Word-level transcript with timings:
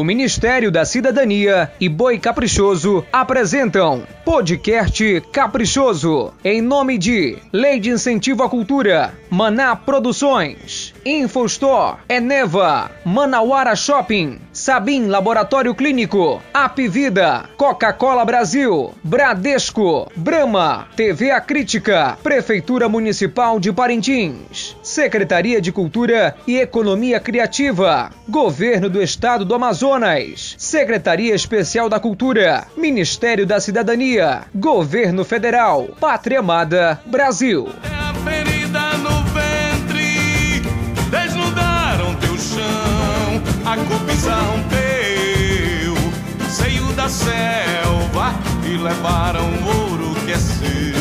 O 0.00 0.04
Ministério 0.04 0.70
da 0.70 0.82
Cidadania 0.86 1.70
e 1.78 1.86
Boi 1.86 2.18
Caprichoso 2.18 3.04
apresentam 3.12 4.06
Podcast 4.24 5.22
Caprichoso, 5.30 6.32
em 6.42 6.62
nome 6.62 6.96
de 6.96 7.36
Lei 7.52 7.78
de 7.78 7.90
Incentivo 7.90 8.42
à 8.42 8.48
Cultura, 8.48 9.12
Maná 9.28 9.76
Produções, 9.76 10.94
Infostore, 11.04 11.98
Eneva, 12.08 12.90
Manauara 13.04 13.76
Shopping, 13.76 14.38
Sabim 14.60 15.06
Laboratório 15.06 15.74
Clínico, 15.74 16.42
Apivida, 16.52 17.48
Coca-Cola 17.56 18.26
Brasil, 18.26 18.92
Bradesco, 19.02 20.12
Brahma, 20.14 20.86
TV 20.94 21.30
A 21.30 21.40
Crítica, 21.40 22.18
Prefeitura 22.22 22.86
Municipal 22.86 23.58
de 23.58 23.72
Parintins, 23.72 24.76
Secretaria 24.82 25.62
de 25.62 25.72
Cultura 25.72 26.36
e 26.46 26.58
Economia 26.58 27.18
Criativa, 27.18 28.10
Governo 28.28 28.90
do 28.90 29.02
Estado 29.02 29.46
do 29.46 29.54
Amazonas, 29.54 30.56
Secretaria 30.58 31.34
Especial 31.34 31.88
da 31.88 31.98
Cultura, 31.98 32.66
Ministério 32.76 33.46
da 33.46 33.60
Cidadania, 33.60 34.42
Governo 34.54 35.24
Federal, 35.24 35.88
Pátria 35.98 36.40
Amada, 36.40 37.00
Brasil. 37.06 37.66
É 37.82 38.00
a 44.32 44.39
selva 47.10 48.34
e 48.64 48.76
levaram 48.76 49.50
ouro 49.64 50.14
que 50.24 50.32
é 50.32 50.38
seu. 50.38 50.99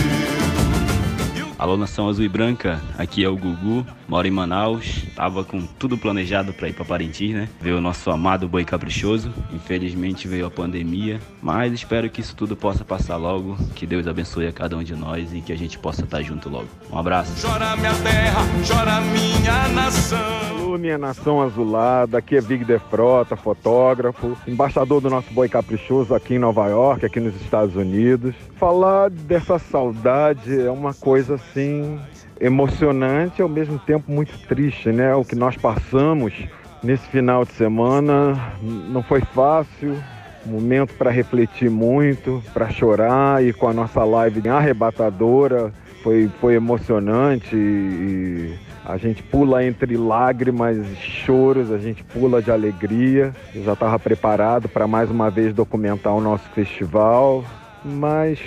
Alô 1.60 1.76
Nação 1.76 2.08
Azul 2.08 2.24
e 2.24 2.30
Branca, 2.30 2.82
aqui 2.98 3.22
é 3.22 3.28
o 3.28 3.36
Gugu, 3.36 3.86
moro 4.08 4.26
em 4.26 4.32
Manaus, 4.32 5.04
tava 5.14 5.44
com 5.44 5.60
tudo 5.60 5.98
planejado 5.98 6.54
para 6.54 6.70
ir 6.70 6.74
para 6.74 6.86
Parintins, 6.86 7.34
né? 7.34 7.50
Ver 7.60 7.74
o 7.74 7.82
nosso 7.82 8.10
amado 8.10 8.48
boi 8.48 8.64
caprichoso. 8.64 9.30
Infelizmente 9.52 10.26
veio 10.26 10.46
a 10.46 10.50
pandemia, 10.50 11.20
mas 11.42 11.74
espero 11.74 12.10
que 12.10 12.22
isso 12.22 12.34
tudo 12.34 12.56
possa 12.56 12.86
passar 12.86 13.18
logo, 13.18 13.58
que 13.76 13.86
Deus 13.86 14.08
abençoe 14.08 14.48
a 14.48 14.54
cada 14.54 14.78
um 14.78 14.84
de 14.84 14.96
nós 14.96 15.34
e 15.34 15.42
que 15.42 15.52
a 15.52 15.58
gente 15.58 15.78
possa 15.78 16.06
estar 16.06 16.22
junto 16.22 16.48
logo. 16.48 16.70
Um 16.90 16.98
abraço. 16.98 17.46
Chora 17.46 17.76
minha 17.76 17.94
terra, 17.96 18.42
chora 18.66 19.02
minha 19.02 19.68
nação. 19.68 20.40
Alô, 20.70 20.78
minha 20.78 21.00
nação 21.00 21.42
azulada, 21.42 22.20
aqui 22.20 22.36
é 22.36 22.42
Vig 22.42 22.64
de 22.64 22.78
Frota, 22.78 23.36
fotógrafo, 23.36 24.38
embaixador 24.48 25.02
do 25.02 25.10
nosso 25.10 25.34
boi 25.34 25.50
caprichoso 25.50 26.14
aqui 26.14 26.36
em 26.36 26.40
Nova 26.40 26.68
York, 26.68 27.04
aqui 27.04 27.20
nos 27.20 27.36
Estados 27.42 27.76
Unidos. 27.76 28.36
Falar 28.56 29.10
dessa 29.10 29.58
saudade 29.58 30.60
é 30.60 30.70
uma 30.70 30.94
coisa 30.94 31.40
assim 31.50 32.00
emocionante 32.40 33.40
e 33.40 33.42
ao 33.42 33.50
mesmo 33.50 33.78
tempo 33.80 34.12
muito 34.12 34.38
triste, 34.48 34.92
né? 34.92 35.14
O 35.16 35.26
que 35.26 35.36
nós 35.36 35.58
passamos 35.58 36.34
nesse 36.82 37.06
final 37.08 37.44
de 37.44 37.52
semana 37.54 38.54
não 38.62 39.04
foi 39.04 39.22
fácil, 39.22 39.98
momento 40.46 40.94
para 40.94 41.12
refletir 41.12 41.70
muito, 41.70 42.42
para 42.54 42.70
chorar 42.70 43.44
e 43.44 43.52
com 43.52 43.68
a 43.68 43.74
nossa 43.74 44.04
live 44.04 44.48
arrebatadora 44.48 45.74
foi, 46.02 46.30
foi 46.40 46.56
emocionante 46.56 47.56
e 47.56 48.58
a 48.86 48.98
gente 48.98 49.22
pula 49.22 49.64
entre 49.64 49.98
lágrimas 49.98 50.78
e 50.78 50.96
choros, 50.96 51.72
a 51.72 51.78
gente 51.78 52.04
pula 52.06 52.42
de 52.42 52.50
alegria. 52.50 53.36
Eu 53.54 53.64
já 53.64 53.74
estava 53.74 54.00
preparado 54.00 54.68
para 54.70 54.88
mais 54.88 55.12
uma 55.12 55.30
vez 55.30 55.54
documentar 55.54 56.14
o 56.16 56.22
nosso 56.22 56.48
festival, 56.56 57.44
mas 57.84 58.40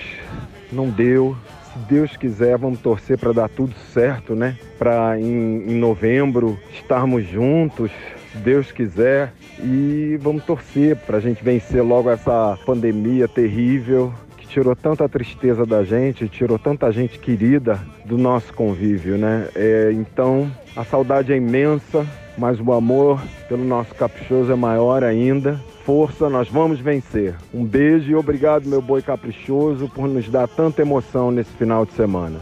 não 0.72 0.89
deu. 0.89 1.37
Se 1.73 1.78
Deus 1.89 2.17
quiser, 2.17 2.59
vamos 2.59 2.81
torcer 2.81 3.16
para 3.16 3.33
dar 3.33 3.49
tudo 3.49 3.75
certo, 3.94 4.34
né? 4.34 4.59
Para 4.78 5.19
em, 5.19 5.71
em 5.71 5.75
novembro 5.75 6.59
estarmos 6.71 7.27
juntos, 7.27 7.91
se 8.31 8.38
Deus 8.38 8.71
quiser. 8.71 9.33
E 9.59 10.19
vamos 10.21 10.44
torcer 10.44 10.97
para 10.97 11.16
a 11.16 11.21
gente 11.21 11.43
vencer 11.43 11.83
logo 11.83 12.10
essa 12.10 12.59
pandemia 12.66 13.27
terrível 13.27 14.12
que 14.37 14.47
tirou 14.47 14.77
tanta 14.77 15.09
tristeza 15.09 15.65
da 15.65 15.83
gente, 15.83 16.28
tirou 16.28 16.59
tanta 16.59 16.93
gente 16.93 17.19
querida 17.19 17.81
do 18.04 18.19
nosso 18.19 18.53
convívio, 18.53 19.16
né? 19.16 19.49
É, 19.54 19.91
então 19.93 20.50
a 20.77 20.84
saudade 20.84 21.33
é 21.33 21.37
imensa, 21.37 22.06
mas 22.37 22.60
o 22.60 22.72
amor 22.72 23.22
pelo 23.49 23.65
nosso 23.65 23.94
caprichoso 23.94 24.53
é 24.53 24.56
maior 24.56 25.03
ainda. 25.03 25.59
Força, 25.84 26.31
nós 26.31 26.48
vamos 26.48 26.78
vencer. 26.78 27.34
Um 27.53 27.65
beijo 27.65 28.10
e 28.10 28.15
obrigado, 28.15 28.69
meu 28.69 28.81
boi 28.81 29.03
caprichoso, 29.03 29.88
por 29.88 30.06
nos 30.06 30.28
dar 30.28 30.47
tanta 30.47 30.82
emoção 30.82 31.32
nesse 31.32 31.50
final 31.53 31.84
de 31.84 31.93
semana. 31.93 32.38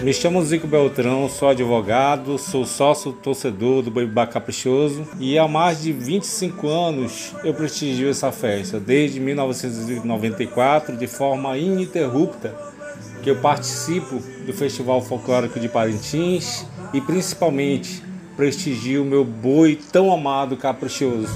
Me 0.00 0.12
chamo 0.12 0.44
Zico 0.44 0.66
Beltrão, 0.66 1.28
sou 1.28 1.48
advogado, 1.48 2.38
sou 2.38 2.64
sócio 2.64 3.12
torcedor 3.12 3.82
do 3.82 3.90
Boi 3.90 4.08
Caprichoso 4.26 5.04
e 5.18 5.36
há 5.36 5.48
mais 5.48 5.82
de 5.82 5.92
25 5.92 6.68
anos 6.68 7.34
eu 7.42 7.52
prestigio 7.52 8.08
essa 8.08 8.30
festa, 8.30 8.78
desde 8.78 9.18
1994, 9.18 10.96
de 10.96 11.06
forma 11.08 11.58
ininterrupta, 11.58 12.54
que 13.24 13.30
eu 13.30 13.36
participo 13.40 14.22
do 14.46 14.52
Festival 14.52 15.02
Folclórico 15.02 15.58
de 15.58 15.68
Parintins 15.68 16.64
e 16.94 17.00
principalmente 17.00 18.07
prestigio 18.38 19.04
meu 19.04 19.24
boi 19.24 19.76
tão 19.90 20.12
amado 20.12 20.56
Caprichoso. 20.56 21.28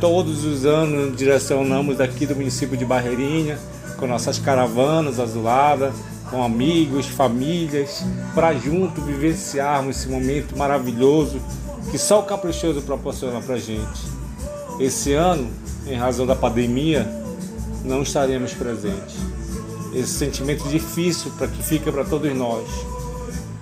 Todos 0.00 0.44
os 0.44 0.66
anos 0.66 1.16
direcionamos 1.16 1.96
daqui 1.96 2.26
do 2.26 2.34
município 2.34 2.76
de 2.76 2.84
Barreirinha 2.84 3.56
com 3.96 4.04
nossas 4.08 4.36
caravanas 4.36 5.20
azuladas, 5.20 5.94
com 6.28 6.42
amigos, 6.42 7.06
famílias, 7.06 8.02
para 8.34 8.52
junto 8.52 9.00
vivenciarmos 9.00 9.96
esse 9.96 10.08
momento 10.08 10.58
maravilhoso 10.58 11.40
que 11.88 11.96
só 11.96 12.18
o 12.18 12.24
Caprichoso 12.24 12.82
proporciona 12.82 13.40
para 13.40 13.56
gente. 13.56 14.02
Esse 14.80 15.12
ano, 15.12 15.48
em 15.86 15.94
razão 15.94 16.26
da 16.26 16.34
pandemia, 16.34 17.08
não 17.84 18.02
estaremos 18.02 18.52
presentes. 18.54 19.14
Esse 19.94 20.14
sentimento 20.14 20.68
difícil 20.68 21.30
para 21.38 21.46
que 21.46 21.62
fica 21.62 21.92
para 21.92 22.04
todos 22.04 22.34
nós, 22.34 22.66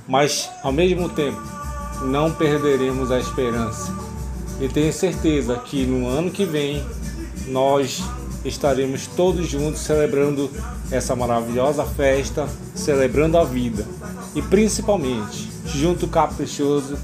mas 0.09 0.49
ao 0.63 0.73
mesmo 0.73 1.11
tempo 1.11 1.57
não 2.03 2.33
perderemos 2.33 3.11
a 3.11 3.19
esperança. 3.19 3.95
E 4.61 4.69
tenho 4.69 4.93
certeza 4.93 5.57
que 5.57 5.85
no 5.85 6.09
ano 6.09 6.31
que 6.31 6.45
vem 6.45 6.85
nós 7.49 8.03
estaremos 8.45 9.07
todos 9.07 9.47
juntos 9.49 9.81
celebrando 9.81 10.51
essa 10.91 11.17
maravilhosa 11.17 11.85
festa, 11.85 12.49
celebrando 12.75 13.37
a 13.39 13.45
vida 13.45 13.85
e 14.35 14.43
principalmente, 14.43 15.51
junto 15.67 16.07
Caprichoso, 16.09 16.97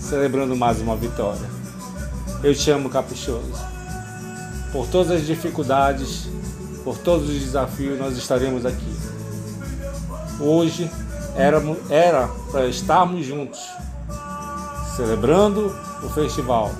celebrando 0.00 0.54
mais 0.54 0.80
uma 0.80 0.96
vitória. 0.96 1.48
Eu 2.42 2.54
te 2.54 2.70
amo, 2.70 2.88
Caprichoso. 2.90 3.52
Por 4.70 4.86
todas 4.86 5.12
as 5.12 5.26
dificuldades, 5.26 6.28
por 6.84 6.98
todos 6.98 7.28
os 7.28 7.40
desafios, 7.40 7.98
nós 7.98 8.16
estaremos 8.16 8.66
aqui. 8.66 8.94
Hoje 10.38 10.90
era 11.36 12.28
para 12.50 12.66
estarmos 12.66 13.24
juntos, 13.24 13.60
celebrando 14.96 15.74
o 16.02 16.08
festival. 16.10 16.72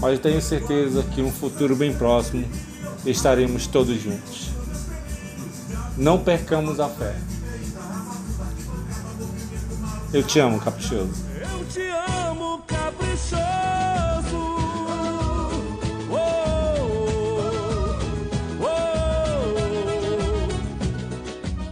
Mas 0.00 0.18
tenho 0.20 0.40
certeza 0.40 1.02
que 1.02 1.20
um 1.22 1.30
futuro 1.32 1.74
bem 1.74 1.92
próximo 1.94 2.44
estaremos 3.04 3.66
todos 3.66 4.00
juntos. 4.00 4.50
Não 5.96 6.18
percamos 6.18 6.78
a 6.78 6.88
fé. 6.88 7.14
Eu 10.12 10.22
te 10.22 10.38
amo, 10.38 10.60
Caprichoso. 10.60 11.10
eu 11.40 11.64
te 11.66 11.82
amo, 12.28 12.62
caprichoso. 12.66 13.38
Oh, 16.10 16.16
oh, 18.60 18.64
oh. 18.64 18.68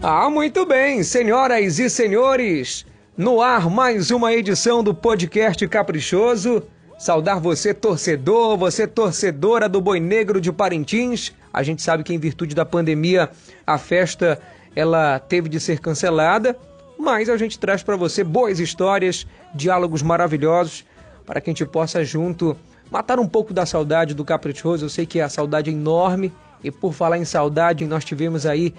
Ah, 0.02 0.28
muito 0.28 0.66
bem, 0.66 1.02
senhoras 1.02 1.78
e 1.78 1.88
senhores. 1.88 2.84
No 3.16 3.40
ar, 3.40 3.70
mais 3.70 4.10
uma 4.10 4.34
edição 4.34 4.84
do 4.84 4.92
podcast 4.92 5.66
Caprichoso. 5.68 6.62
Saudar 6.98 7.40
você, 7.40 7.72
torcedor, 7.72 8.58
você, 8.58 8.86
torcedora 8.86 9.70
do 9.70 9.80
Boi 9.80 9.98
Negro 9.98 10.38
de 10.38 10.52
Parintins. 10.52 11.32
A 11.50 11.62
gente 11.62 11.80
sabe 11.80 12.04
que, 12.04 12.12
em 12.12 12.18
virtude 12.18 12.54
da 12.54 12.66
pandemia, 12.66 13.30
a 13.66 13.78
festa 13.78 14.38
ela 14.74 15.18
teve 15.18 15.48
de 15.48 15.58
ser 15.58 15.80
cancelada, 15.80 16.58
mas 16.98 17.30
a 17.30 17.38
gente 17.38 17.58
traz 17.58 17.82
para 17.82 17.96
você 17.96 18.22
boas 18.22 18.60
histórias, 18.60 19.26
diálogos 19.54 20.02
maravilhosos, 20.02 20.84
para 21.24 21.40
que 21.40 21.48
a 21.48 21.52
gente 21.54 21.64
possa 21.64 22.04
junto 22.04 22.54
matar 22.90 23.18
um 23.18 23.26
pouco 23.26 23.54
da 23.54 23.64
saudade 23.64 24.12
do 24.12 24.26
Caprichoso. 24.26 24.84
Eu 24.84 24.90
sei 24.90 25.06
que 25.06 25.22
a 25.22 25.30
saudade 25.30 25.70
é 25.70 25.72
enorme, 25.72 26.30
e 26.62 26.70
por 26.70 26.92
falar 26.92 27.16
em 27.16 27.24
saudade, 27.24 27.86
nós 27.86 28.04
tivemos 28.04 28.44
aí 28.44 28.74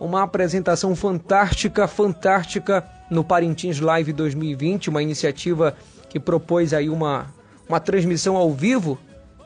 uma 0.00 0.22
apresentação 0.22 0.94
fantástica, 0.94 1.88
fantástica 1.88 2.84
no 3.10 3.24
Parintins 3.24 3.80
Live 3.80 4.12
2020, 4.12 4.90
uma 4.90 5.02
iniciativa 5.02 5.74
que 6.08 6.20
propôs 6.20 6.72
aí 6.72 6.88
uma, 6.88 7.26
uma 7.68 7.80
transmissão 7.80 8.36
ao 8.36 8.52
vivo, 8.52 8.98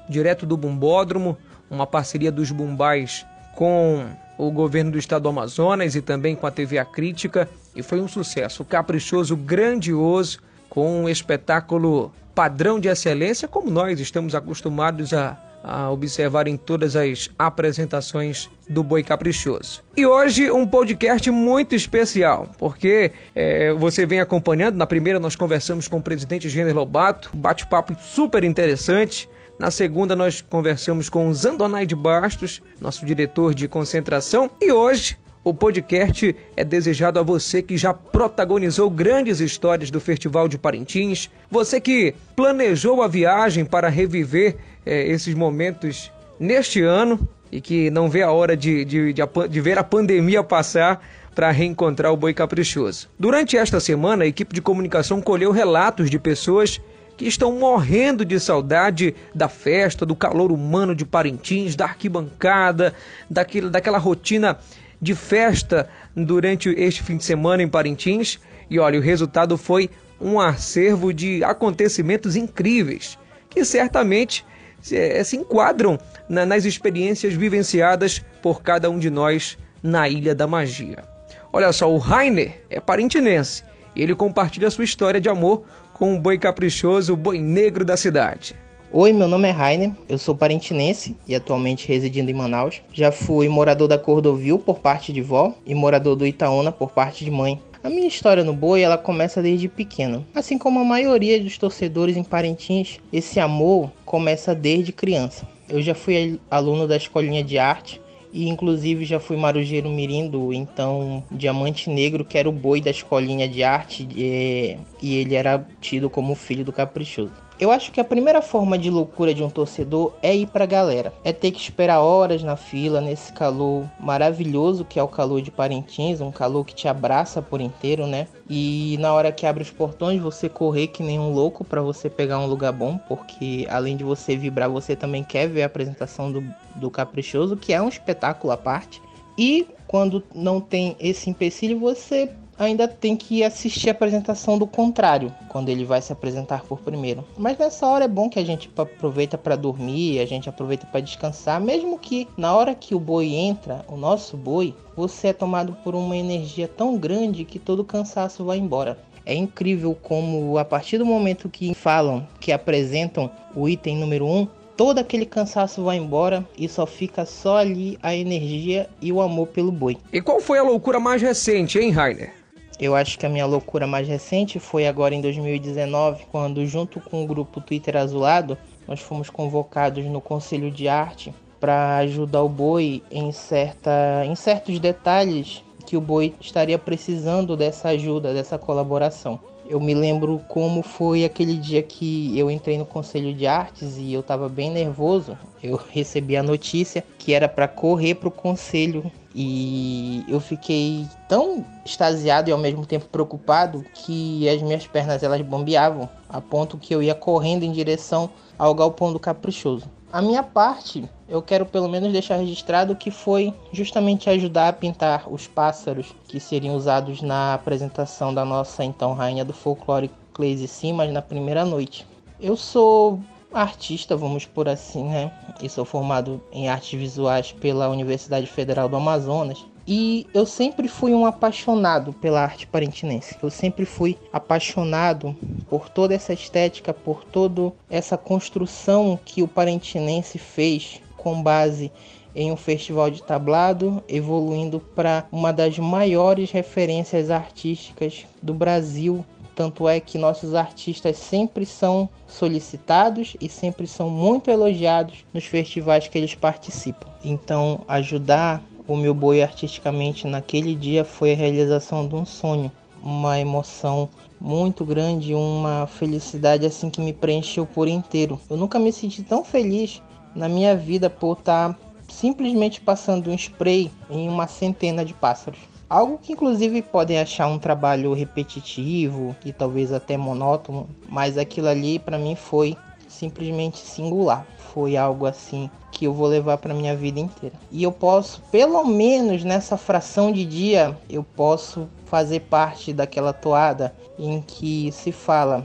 direto 0.08 0.44
do 0.44 0.56
Bumbódromo, 0.56 1.36
uma 1.70 1.86
parceria 1.86 2.30
dos 2.30 2.50
Bumbais 2.50 3.24
com 3.54 4.06
o 4.36 4.50
governo 4.50 4.90
do 4.90 4.98
estado 4.98 5.22
do 5.22 5.28
Amazonas 5.28 5.94
e 5.94 6.02
também 6.02 6.34
com 6.34 6.46
a 6.46 6.50
TV 6.50 6.78
A 6.78 6.84
Crítica, 6.84 7.48
e 7.74 7.82
foi 7.82 8.00
um 8.00 8.08
sucesso, 8.08 8.64
caprichoso, 8.64 9.36
grandioso, 9.36 10.40
com 10.68 11.02
um 11.02 11.08
espetáculo 11.08 12.12
padrão 12.34 12.80
de 12.80 12.88
excelência, 12.88 13.46
como 13.46 13.70
nós 13.70 14.00
estamos 14.00 14.34
acostumados 14.34 15.12
a, 15.12 15.38
a 15.62 15.90
observar 15.90 16.48
em 16.48 16.56
todas 16.56 16.96
as 16.96 17.30
apresentações 17.38 18.50
do 18.68 18.82
Boi 18.82 19.02
Caprichoso. 19.02 19.82
E 19.96 20.04
hoje 20.06 20.50
um 20.50 20.66
podcast 20.66 21.30
muito 21.30 21.74
especial, 21.74 22.48
porque 22.58 23.12
é, 23.34 23.72
você 23.74 24.04
vem 24.06 24.20
acompanhando. 24.20 24.76
Na 24.76 24.86
primeira 24.86 25.20
nós 25.20 25.36
conversamos 25.36 25.88
com 25.88 25.98
o 25.98 26.02
presidente 26.02 26.48
Gênero 26.48 26.78
Lobato, 26.78 27.30
bate-papo 27.34 27.94
super 28.00 28.44
interessante. 28.44 29.28
Na 29.58 29.70
segunda, 29.70 30.16
nós 30.16 30.40
conversamos 30.40 31.08
com 31.08 31.32
Zandonai 31.32 31.86
de 31.86 31.94
Bastos, 31.94 32.60
nosso 32.80 33.06
diretor 33.06 33.54
de 33.54 33.68
concentração. 33.68 34.50
E 34.60 34.72
hoje, 34.72 35.16
o 35.44 35.52
podcast 35.52 36.34
é 36.56 36.64
desejado 36.64 37.18
a 37.18 37.22
você 37.22 37.62
que 37.62 37.76
já 37.76 37.92
protagonizou 37.92 38.88
grandes 38.88 39.40
histórias 39.40 39.90
do 39.90 40.00
Festival 40.00 40.46
de 40.46 40.56
Parintins, 40.56 41.28
você 41.50 41.80
que 41.80 42.14
planejou 42.36 43.02
a 43.02 43.08
viagem 43.08 43.64
para 43.64 43.88
reviver 43.88 44.56
é, 44.86 45.08
esses 45.08 45.34
momentos 45.34 46.12
neste 46.38 46.82
ano 46.82 47.28
e 47.50 47.60
que 47.60 47.90
não 47.90 48.08
vê 48.08 48.22
a 48.22 48.30
hora 48.30 48.56
de, 48.56 48.84
de, 48.84 49.12
de, 49.12 49.22
de 49.50 49.60
ver 49.60 49.78
a 49.78 49.84
pandemia 49.84 50.42
passar 50.42 51.04
para 51.34 51.50
reencontrar 51.50 52.12
o 52.12 52.16
Boi 52.16 52.32
Caprichoso. 52.32 53.08
Durante 53.18 53.56
esta 53.56 53.80
semana, 53.80 54.24
a 54.24 54.26
equipe 54.26 54.54
de 54.54 54.62
comunicação 54.62 55.20
colheu 55.20 55.50
relatos 55.50 56.10
de 56.10 56.18
pessoas 56.18 56.80
que 57.16 57.26
estão 57.26 57.52
morrendo 57.52 58.24
de 58.24 58.38
saudade 58.40 59.14
da 59.34 59.48
festa, 59.48 60.06
do 60.06 60.14
calor 60.14 60.50
humano 60.50 60.94
de 60.94 61.04
Parintins, 61.04 61.76
da 61.76 61.84
arquibancada, 61.84 62.94
daquele, 63.28 63.70
daquela 63.70 63.98
rotina 63.98 64.58
de 65.02 65.16
festa 65.16 65.88
durante 66.14 66.70
este 66.70 67.02
fim 67.02 67.16
de 67.16 67.24
semana 67.24 67.62
em 67.62 67.68
Parintins. 67.68 68.38
E 68.70 68.78
olha, 68.78 68.98
o 68.98 69.02
resultado 69.02 69.58
foi 69.58 69.90
um 70.20 70.40
acervo 70.40 71.12
de 71.12 71.42
acontecimentos 71.42 72.36
incríveis 72.36 73.18
que 73.50 73.64
certamente 73.64 74.46
se, 74.80 74.96
eh, 74.96 75.22
se 75.24 75.36
enquadram 75.36 75.98
na, 76.28 76.46
nas 76.46 76.64
experiências 76.64 77.34
vivenciadas 77.34 78.24
por 78.40 78.62
cada 78.62 78.88
um 78.88 78.98
de 78.98 79.10
nós 79.10 79.58
na 79.82 80.08
Ilha 80.08 80.34
da 80.34 80.46
Magia. 80.46 81.04
Olha 81.52 81.72
só, 81.72 81.92
o 81.92 81.98
Rainer 81.98 82.62
é 82.70 82.80
parintinense 82.80 83.64
e 83.94 84.02
ele 84.02 84.14
compartilha 84.14 84.70
sua 84.70 84.84
história 84.84 85.20
de 85.20 85.28
amor 85.28 85.64
com 85.92 86.14
um 86.14 86.18
boi 86.18 86.38
caprichoso, 86.38 87.12
o 87.12 87.16
boi 87.16 87.38
negro 87.38 87.84
da 87.84 87.96
cidade. 87.96 88.54
Oi, 88.94 89.10
meu 89.10 89.26
nome 89.26 89.48
é 89.48 89.50
Rainer, 89.50 89.90
eu 90.06 90.18
sou 90.18 90.34
parintinense 90.34 91.16
e 91.26 91.34
atualmente 91.34 91.88
residindo 91.88 92.30
em 92.30 92.34
Manaus. 92.34 92.82
Já 92.92 93.10
fui 93.10 93.48
morador 93.48 93.88
da 93.88 93.96
Cordovil 93.96 94.58
por 94.58 94.80
parte 94.80 95.14
de 95.14 95.22
vó 95.22 95.54
e 95.64 95.74
morador 95.74 96.14
do 96.14 96.26
Itaúna 96.26 96.70
por 96.70 96.90
parte 96.90 97.24
de 97.24 97.30
mãe. 97.30 97.58
A 97.82 97.88
minha 97.88 98.06
história 98.06 98.44
no 98.44 98.52
boi 98.52 98.82
ela 98.82 98.98
começa 98.98 99.40
desde 99.40 99.66
pequeno. 99.66 100.26
Assim 100.34 100.58
como 100.58 100.78
a 100.78 100.84
maioria 100.84 101.42
dos 101.42 101.56
torcedores 101.56 102.18
em 102.18 102.22
Parintins, 102.22 102.98
esse 103.10 103.40
amor 103.40 103.90
começa 104.04 104.54
desde 104.54 104.92
criança. 104.92 105.48
Eu 105.70 105.80
já 105.80 105.94
fui 105.94 106.38
aluno 106.50 106.86
da 106.86 106.94
escolinha 106.94 107.42
de 107.42 107.58
arte 107.58 107.98
e 108.30 108.46
inclusive 108.46 109.06
já 109.06 109.18
fui 109.18 109.38
marujeiro 109.38 109.88
mirim 109.88 110.28
do 110.28 110.52
então 110.52 111.24
Diamante 111.30 111.88
Negro, 111.88 112.26
que 112.26 112.36
era 112.36 112.46
o 112.46 112.52
boi 112.52 112.82
da 112.82 112.90
escolinha 112.90 113.48
de 113.48 113.64
arte 113.64 114.06
e 114.14 114.76
ele 115.02 115.34
era 115.34 115.66
tido 115.80 116.10
como 116.10 116.34
filho 116.34 116.62
do 116.62 116.74
Caprichoso. 116.74 117.32
Eu 117.62 117.70
acho 117.70 117.92
que 117.92 118.00
a 118.00 118.04
primeira 118.04 118.42
forma 118.42 118.76
de 118.76 118.90
loucura 118.90 119.32
de 119.32 119.40
um 119.40 119.48
torcedor 119.48 120.14
é 120.20 120.34
ir 120.34 120.48
pra 120.48 120.66
galera. 120.66 121.12
É 121.22 121.32
ter 121.32 121.52
que 121.52 121.60
esperar 121.60 122.00
horas 122.00 122.42
na 122.42 122.56
fila, 122.56 123.00
nesse 123.00 123.32
calor 123.32 123.88
maravilhoso 124.00 124.84
que 124.84 124.98
é 124.98 125.02
o 125.02 125.06
calor 125.06 125.40
de 125.40 125.52
Parintins, 125.52 126.20
um 126.20 126.32
calor 126.32 126.64
que 126.64 126.74
te 126.74 126.88
abraça 126.88 127.40
por 127.40 127.60
inteiro, 127.60 128.04
né? 128.04 128.26
E 128.50 128.96
na 128.98 129.12
hora 129.12 129.30
que 129.30 129.46
abre 129.46 129.62
os 129.62 129.70
portões, 129.70 130.20
você 130.20 130.48
correr 130.48 130.88
que 130.88 131.04
nem 131.04 131.20
um 131.20 131.32
louco 131.32 131.62
para 131.62 131.80
você 131.80 132.10
pegar 132.10 132.40
um 132.40 132.46
lugar 132.46 132.72
bom, 132.72 132.98
porque 132.98 133.64
além 133.70 133.96
de 133.96 134.02
você 134.02 134.36
vibrar, 134.36 134.68
você 134.68 134.96
também 134.96 135.22
quer 135.22 135.46
ver 135.46 135.62
a 135.62 135.66
apresentação 135.66 136.32
do, 136.32 136.44
do 136.74 136.90
Caprichoso, 136.90 137.56
que 137.56 137.72
é 137.72 137.80
um 137.80 137.88
espetáculo 137.88 138.52
à 138.52 138.56
parte. 138.56 139.00
E 139.38 139.68
quando 139.86 140.20
não 140.34 140.60
tem 140.60 140.96
esse 140.98 141.30
empecilho, 141.30 141.78
você 141.78 142.28
ainda 142.64 142.86
tem 142.86 143.16
que 143.16 143.42
assistir 143.42 143.88
a 143.88 143.92
apresentação 143.92 144.56
do 144.56 144.66
contrário, 144.66 145.34
quando 145.48 145.68
ele 145.68 145.84
vai 145.84 146.00
se 146.00 146.12
apresentar 146.12 146.62
por 146.62 146.78
primeiro. 146.78 147.24
Mas 147.36 147.58
nessa 147.58 147.86
hora 147.86 148.04
é 148.04 148.08
bom 148.08 148.28
que 148.28 148.38
a 148.38 148.44
gente 148.44 148.70
aproveita 148.76 149.36
para 149.36 149.56
dormir, 149.56 150.20
a 150.20 150.26
gente 150.26 150.48
aproveita 150.48 150.86
para 150.86 151.00
descansar, 151.00 151.60
mesmo 151.60 151.98
que 151.98 152.28
na 152.36 152.54
hora 152.54 152.74
que 152.74 152.94
o 152.94 153.00
boi 153.00 153.34
entra, 153.34 153.84
o 153.88 153.96
nosso 153.96 154.36
boi, 154.36 154.74
você 154.96 155.28
é 155.28 155.32
tomado 155.32 155.72
por 155.84 155.94
uma 155.94 156.16
energia 156.16 156.68
tão 156.68 156.96
grande 156.96 157.44
que 157.44 157.58
todo 157.58 157.80
o 157.80 157.84
cansaço 157.84 158.44
vai 158.44 158.58
embora. 158.58 158.98
É 159.24 159.34
incrível 159.34 159.96
como 160.02 160.58
a 160.58 160.64
partir 160.64 160.98
do 160.98 161.06
momento 161.06 161.48
que 161.48 161.74
falam, 161.74 162.26
que 162.40 162.52
apresentam 162.52 163.30
o 163.54 163.68
item 163.68 163.96
número 163.96 164.26
1, 164.26 164.36
um, 164.40 164.48
todo 164.76 164.98
aquele 164.98 165.26
cansaço 165.26 165.84
vai 165.84 165.96
embora 165.96 166.44
e 166.58 166.68
só 166.68 166.86
fica 166.86 167.24
só 167.24 167.58
ali 167.58 167.98
a 168.02 168.14
energia 168.14 168.88
e 169.00 169.12
o 169.12 169.20
amor 169.20 169.48
pelo 169.48 169.70
boi. 169.70 169.96
E 170.12 170.20
qual 170.20 170.40
foi 170.40 170.58
a 170.58 170.62
loucura 170.62 170.98
mais 170.98 171.22
recente, 171.22 171.78
hein, 171.78 171.90
Rainer? 171.90 172.41
Eu 172.82 172.96
acho 172.96 173.16
que 173.16 173.24
a 173.24 173.28
minha 173.28 173.46
loucura 173.46 173.86
mais 173.86 174.08
recente 174.08 174.58
foi 174.58 174.88
agora 174.88 175.14
em 175.14 175.20
2019, 175.20 176.24
quando, 176.32 176.66
junto 176.66 176.98
com 176.98 177.22
o 177.22 177.26
grupo 177.28 177.60
Twitter 177.60 177.96
Azulado, 177.96 178.58
nós 178.88 178.98
fomos 178.98 179.30
convocados 179.30 180.04
no 180.06 180.20
Conselho 180.20 180.68
de 180.68 180.88
Arte 180.88 181.32
para 181.60 181.98
ajudar 181.98 182.42
o 182.42 182.48
boi 182.48 183.00
em, 183.08 183.30
certa, 183.30 184.24
em 184.26 184.34
certos 184.34 184.80
detalhes 184.80 185.62
que 185.86 185.96
o 185.96 186.00
boi 186.00 186.34
estaria 186.40 186.76
precisando 186.76 187.56
dessa 187.56 187.90
ajuda, 187.90 188.34
dessa 188.34 188.58
colaboração. 188.58 189.38
Eu 189.68 189.78
me 189.78 189.94
lembro 189.94 190.40
como 190.48 190.82
foi 190.82 191.24
aquele 191.24 191.56
dia 191.56 191.84
que 191.84 192.36
eu 192.36 192.50
entrei 192.50 192.76
no 192.76 192.84
Conselho 192.84 193.32
de 193.32 193.46
Artes 193.46 193.96
e 193.96 194.12
eu 194.12 194.22
estava 194.22 194.48
bem 194.48 194.72
nervoso. 194.72 195.38
Eu 195.62 195.76
recebi 195.88 196.36
a 196.36 196.42
notícia 196.42 197.04
que 197.16 197.32
era 197.32 197.48
para 197.48 197.68
correr 197.68 198.16
para 198.16 198.28
o 198.28 198.32
conselho 198.32 199.08
e 199.34 200.24
eu 200.28 200.40
fiquei 200.40 201.06
tão 201.28 201.64
extasiado 201.84 202.50
e 202.50 202.52
ao 202.52 202.58
mesmo 202.58 202.84
tempo 202.84 203.06
preocupado 203.06 203.84
que 203.94 204.48
as 204.48 204.60
minhas 204.60 204.86
pernas 204.86 205.22
elas 205.22 205.40
bombeavam 205.40 206.08
a 206.28 206.40
ponto 206.40 206.78
que 206.78 206.94
eu 206.94 207.02
ia 207.02 207.14
correndo 207.14 207.62
em 207.62 207.72
direção 207.72 208.30
ao 208.58 208.74
galpão 208.74 209.12
do 209.12 209.18
caprichoso. 209.18 209.86
A 210.12 210.20
minha 210.20 210.42
parte, 210.42 211.08
eu 211.26 211.40
quero 211.40 211.64
pelo 211.64 211.88
menos 211.88 212.12
deixar 212.12 212.36
registrado 212.36 212.94
que 212.94 213.10
foi 213.10 213.54
justamente 213.72 214.28
ajudar 214.28 214.68
a 214.68 214.72
pintar 214.72 215.24
os 215.32 215.46
pássaros 215.46 216.14
que 216.28 216.38
seriam 216.38 216.76
usados 216.76 217.22
na 217.22 217.54
apresentação 217.54 218.34
da 218.34 218.44
nossa 218.44 218.84
então 218.84 219.14
rainha 219.14 219.44
do 219.44 219.54
folclore 219.54 220.10
Cleise 220.34 220.68
Simas 220.68 221.10
na 221.10 221.22
primeira 221.22 221.64
noite. 221.64 222.06
Eu 222.38 222.56
sou 222.56 223.20
artista, 223.52 224.16
vamos 224.16 224.46
por 224.46 224.68
assim, 224.68 225.04
né? 225.04 225.32
E 225.60 225.68
sou 225.68 225.84
formado 225.84 226.42
em 226.52 226.68
artes 226.68 226.98
visuais 226.98 227.52
pela 227.52 227.88
Universidade 227.88 228.46
Federal 228.46 228.88
do 228.88 228.96
Amazonas. 228.96 229.64
E 229.86 230.26
eu 230.32 230.46
sempre 230.46 230.86
fui 230.86 231.12
um 231.12 231.26
apaixonado 231.26 232.12
pela 232.12 232.40
arte 232.40 232.66
parintinense. 232.66 233.36
Eu 233.42 233.50
sempre 233.50 233.84
fui 233.84 234.16
apaixonado 234.32 235.36
por 235.68 235.88
toda 235.88 236.14
essa 236.14 236.32
estética, 236.32 236.94
por 236.94 237.24
toda 237.24 237.72
essa 237.90 238.16
construção 238.16 239.18
que 239.24 239.42
o 239.42 239.48
parintinense 239.48 240.38
fez 240.38 241.00
com 241.16 241.42
base 241.42 241.90
em 242.34 242.50
um 242.50 242.56
festival 242.56 243.10
de 243.10 243.22
tablado, 243.22 244.02
evoluindo 244.08 244.80
para 244.80 245.26
uma 245.30 245.52
das 245.52 245.78
maiores 245.78 246.50
referências 246.50 247.30
artísticas 247.30 248.24
do 248.40 248.54
Brasil 248.54 249.24
tanto 249.54 249.88
é 249.88 250.00
que 250.00 250.18
nossos 250.18 250.54
artistas 250.54 251.16
sempre 251.16 251.66
são 251.66 252.08
solicitados 252.26 253.36
e 253.40 253.48
sempre 253.48 253.86
são 253.86 254.08
muito 254.08 254.50
elogiados 254.50 255.24
nos 255.32 255.44
festivais 255.44 256.08
que 256.08 256.18
eles 256.18 256.34
participam. 256.34 257.08
Então, 257.24 257.80
ajudar 257.86 258.62
o 258.86 258.96
meu 258.96 259.14
boi 259.14 259.42
artisticamente 259.42 260.26
naquele 260.26 260.74
dia 260.74 261.04
foi 261.04 261.32
a 261.32 261.36
realização 261.36 262.06
de 262.06 262.14
um 262.14 262.24
sonho, 262.24 262.70
uma 263.02 263.38
emoção 263.38 264.08
muito 264.40 264.84
grande, 264.84 265.34
uma 265.34 265.86
felicidade 265.86 266.66
assim 266.66 266.90
que 266.90 267.00
me 267.00 267.12
preencheu 267.12 267.64
por 267.64 267.86
inteiro. 267.86 268.40
Eu 268.50 268.56
nunca 268.56 268.78
me 268.78 268.92
senti 268.92 269.22
tão 269.22 269.44
feliz 269.44 270.02
na 270.34 270.48
minha 270.48 270.74
vida 270.76 271.08
por 271.08 271.38
estar 271.38 271.78
simplesmente 272.08 272.80
passando 272.80 273.30
um 273.30 273.34
spray 273.34 273.90
em 274.10 274.28
uma 274.28 274.46
centena 274.46 275.04
de 275.04 275.14
pássaros. 275.14 275.60
Algo 275.92 276.16
que 276.16 276.32
inclusive 276.32 276.80
podem 276.80 277.18
achar 277.18 277.46
um 277.48 277.58
trabalho 277.58 278.14
repetitivo 278.14 279.36
e 279.44 279.52
talvez 279.52 279.92
até 279.92 280.16
monótono, 280.16 280.88
mas 281.06 281.36
aquilo 281.36 281.68
ali 281.68 281.98
para 281.98 282.16
mim 282.16 282.34
foi 282.34 282.78
simplesmente 283.06 283.76
singular. 283.76 284.46
Foi 284.72 284.96
algo 284.96 285.26
assim 285.26 285.68
que 285.90 286.06
eu 286.06 286.14
vou 286.14 286.28
levar 286.28 286.56
para 286.56 286.72
minha 286.72 286.96
vida 286.96 287.20
inteira. 287.20 287.56
E 287.70 287.82
eu 287.82 287.92
posso, 287.92 288.40
pelo 288.50 288.84
menos 288.84 289.44
nessa 289.44 289.76
fração 289.76 290.32
de 290.32 290.46
dia, 290.46 290.96
eu 291.10 291.22
posso 291.22 291.86
fazer 292.06 292.40
parte 292.40 292.94
daquela 292.94 293.34
toada 293.34 293.94
em 294.18 294.40
que 294.40 294.90
se 294.92 295.12
fala 295.12 295.62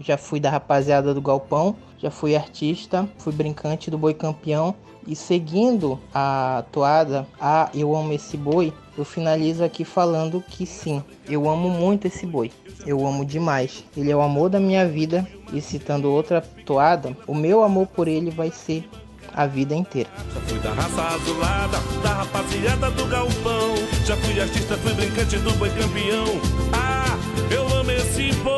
já 0.00 0.18
fui 0.18 0.40
da 0.40 0.50
rapaziada 0.50 1.14
do 1.14 1.22
Galpão, 1.22 1.74
já 1.96 2.10
fui 2.10 2.36
artista, 2.36 3.08
fui 3.16 3.32
brincante 3.32 3.90
do 3.90 3.96
Boi 3.96 4.12
Campeão 4.12 4.74
e 5.06 5.16
seguindo 5.16 5.98
a 6.12 6.64
toada 6.70 7.26
a 7.40 7.70
Eu 7.74 7.96
Amo 7.96 8.12
Esse 8.12 8.36
Boi, 8.36 8.74
eu 8.96 9.04
finalizo 9.04 9.64
aqui 9.64 9.84
falando 9.84 10.42
que 10.46 10.64
sim, 10.64 11.02
eu 11.28 11.48
amo 11.48 11.68
muito 11.68 12.06
esse 12.06 12.24
boi. 12.24 12.50
Eu 12.86 13.06
amo 13.06 13.24
demais. 13.24 13.84
Ele 13.96 14.10
é 14.10 14.16
o 14.16 14.20
amor 14.20 14.48
da 14.48 14.60
minha 14.60 14.86
vida 14.86 15.26
e 15.52 15.60
citando 15.60 16.10
outra 16.10 16.40
toada, 16.64 17.16
o 17.26 17.34
meu 17.34 17.62
amor 17.62 17.86
por 17.86 18.08
ele 18.08 18.30
vai 18.30 18.50
ser 18.50 18.88
a 19.34 19.46
vida 19.46 19.74
inteira. 19.74 20.08
Já 20.32 20.40
fui 20.40 20.58
da 20.60 20.72
raça 20.72 21.02
azulada, 21.02 21.78
da 22.02 22.14
rapaziada 22.14 22.90
do 22.90 23.06
galpão. 23.06 23.74
Já 24.04 24.16
fui 24.16 24.40
artista, 24.40 24.76
fui 24.76 24.94
brincante 24.94 25.38
do 25.38 25.52
boi 25.54 25.70
campeão. 25.70 26.24
Ah, 26.72 27.18
eu 27.52 27.66
amo 27.76 27.90
esse 27.90 28.32
boi. 28.34 28.54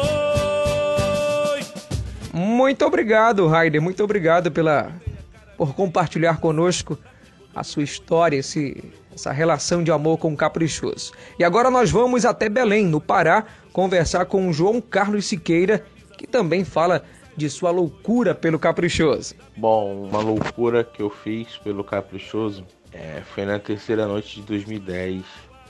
Muito 2.32 2.84
obrigado, 2.84 3.46
Raider. 3.46 3.80
Muito 3.80 4.04
obrigado 4.04 4.50
pela 4.50 4.92
por 5.56 5.74
compartilhar 5.74 6.38
conosco 6.38 6.98
a 7.56 7.64
sua 7.64 7.82
história, 7.82 8.36
esse, 8.36 8.84
essa 9.14 9.32
relação 9.32 9.82
de 9.82 9.90
amor 9.90 10.18
com 10.18 10.30
o 10.30 10.36
Caprichoso. 10.36 11.12
E 11.38 11.42
agora 11.42 11.70
nós 11.70 11.90
vamos 11.90 12.26
até 12.26 12.50
Belém, 12.50 12.84
no 12.84 13.00
Pará, 13.00 13.46
conversar 13.72 14.26
com 14.26 14.46
o 14.46 14.52
João 14.52 14.78
Carlos 14.78 15.24
Siqueira, 15.24 15.82
que 16.18 16.26
também 16.26 16.64
fala 16.64 17.02
de 17.34 17.48
sua 17.48 17.70
loucura 17.70 18.34
pelo 18.34 18.58
Caprichoso. 18.58 19.34
Bom, 19.56 20.04
uma 20.04 20.20
loucura 20.20 20.84
que 20.84 21.00
eu 21.00 21.08
fiz 21.08 21.56
pelo 21.56 21.82
Caprichoso 21.82 22.62
é, 22.92 23.22
foi 23.34 23.46
na 23.46 23.58
terceira 23.58 24.06
noite 24.06 24.40
de 24.40 24.46
2010. 24.46 25.22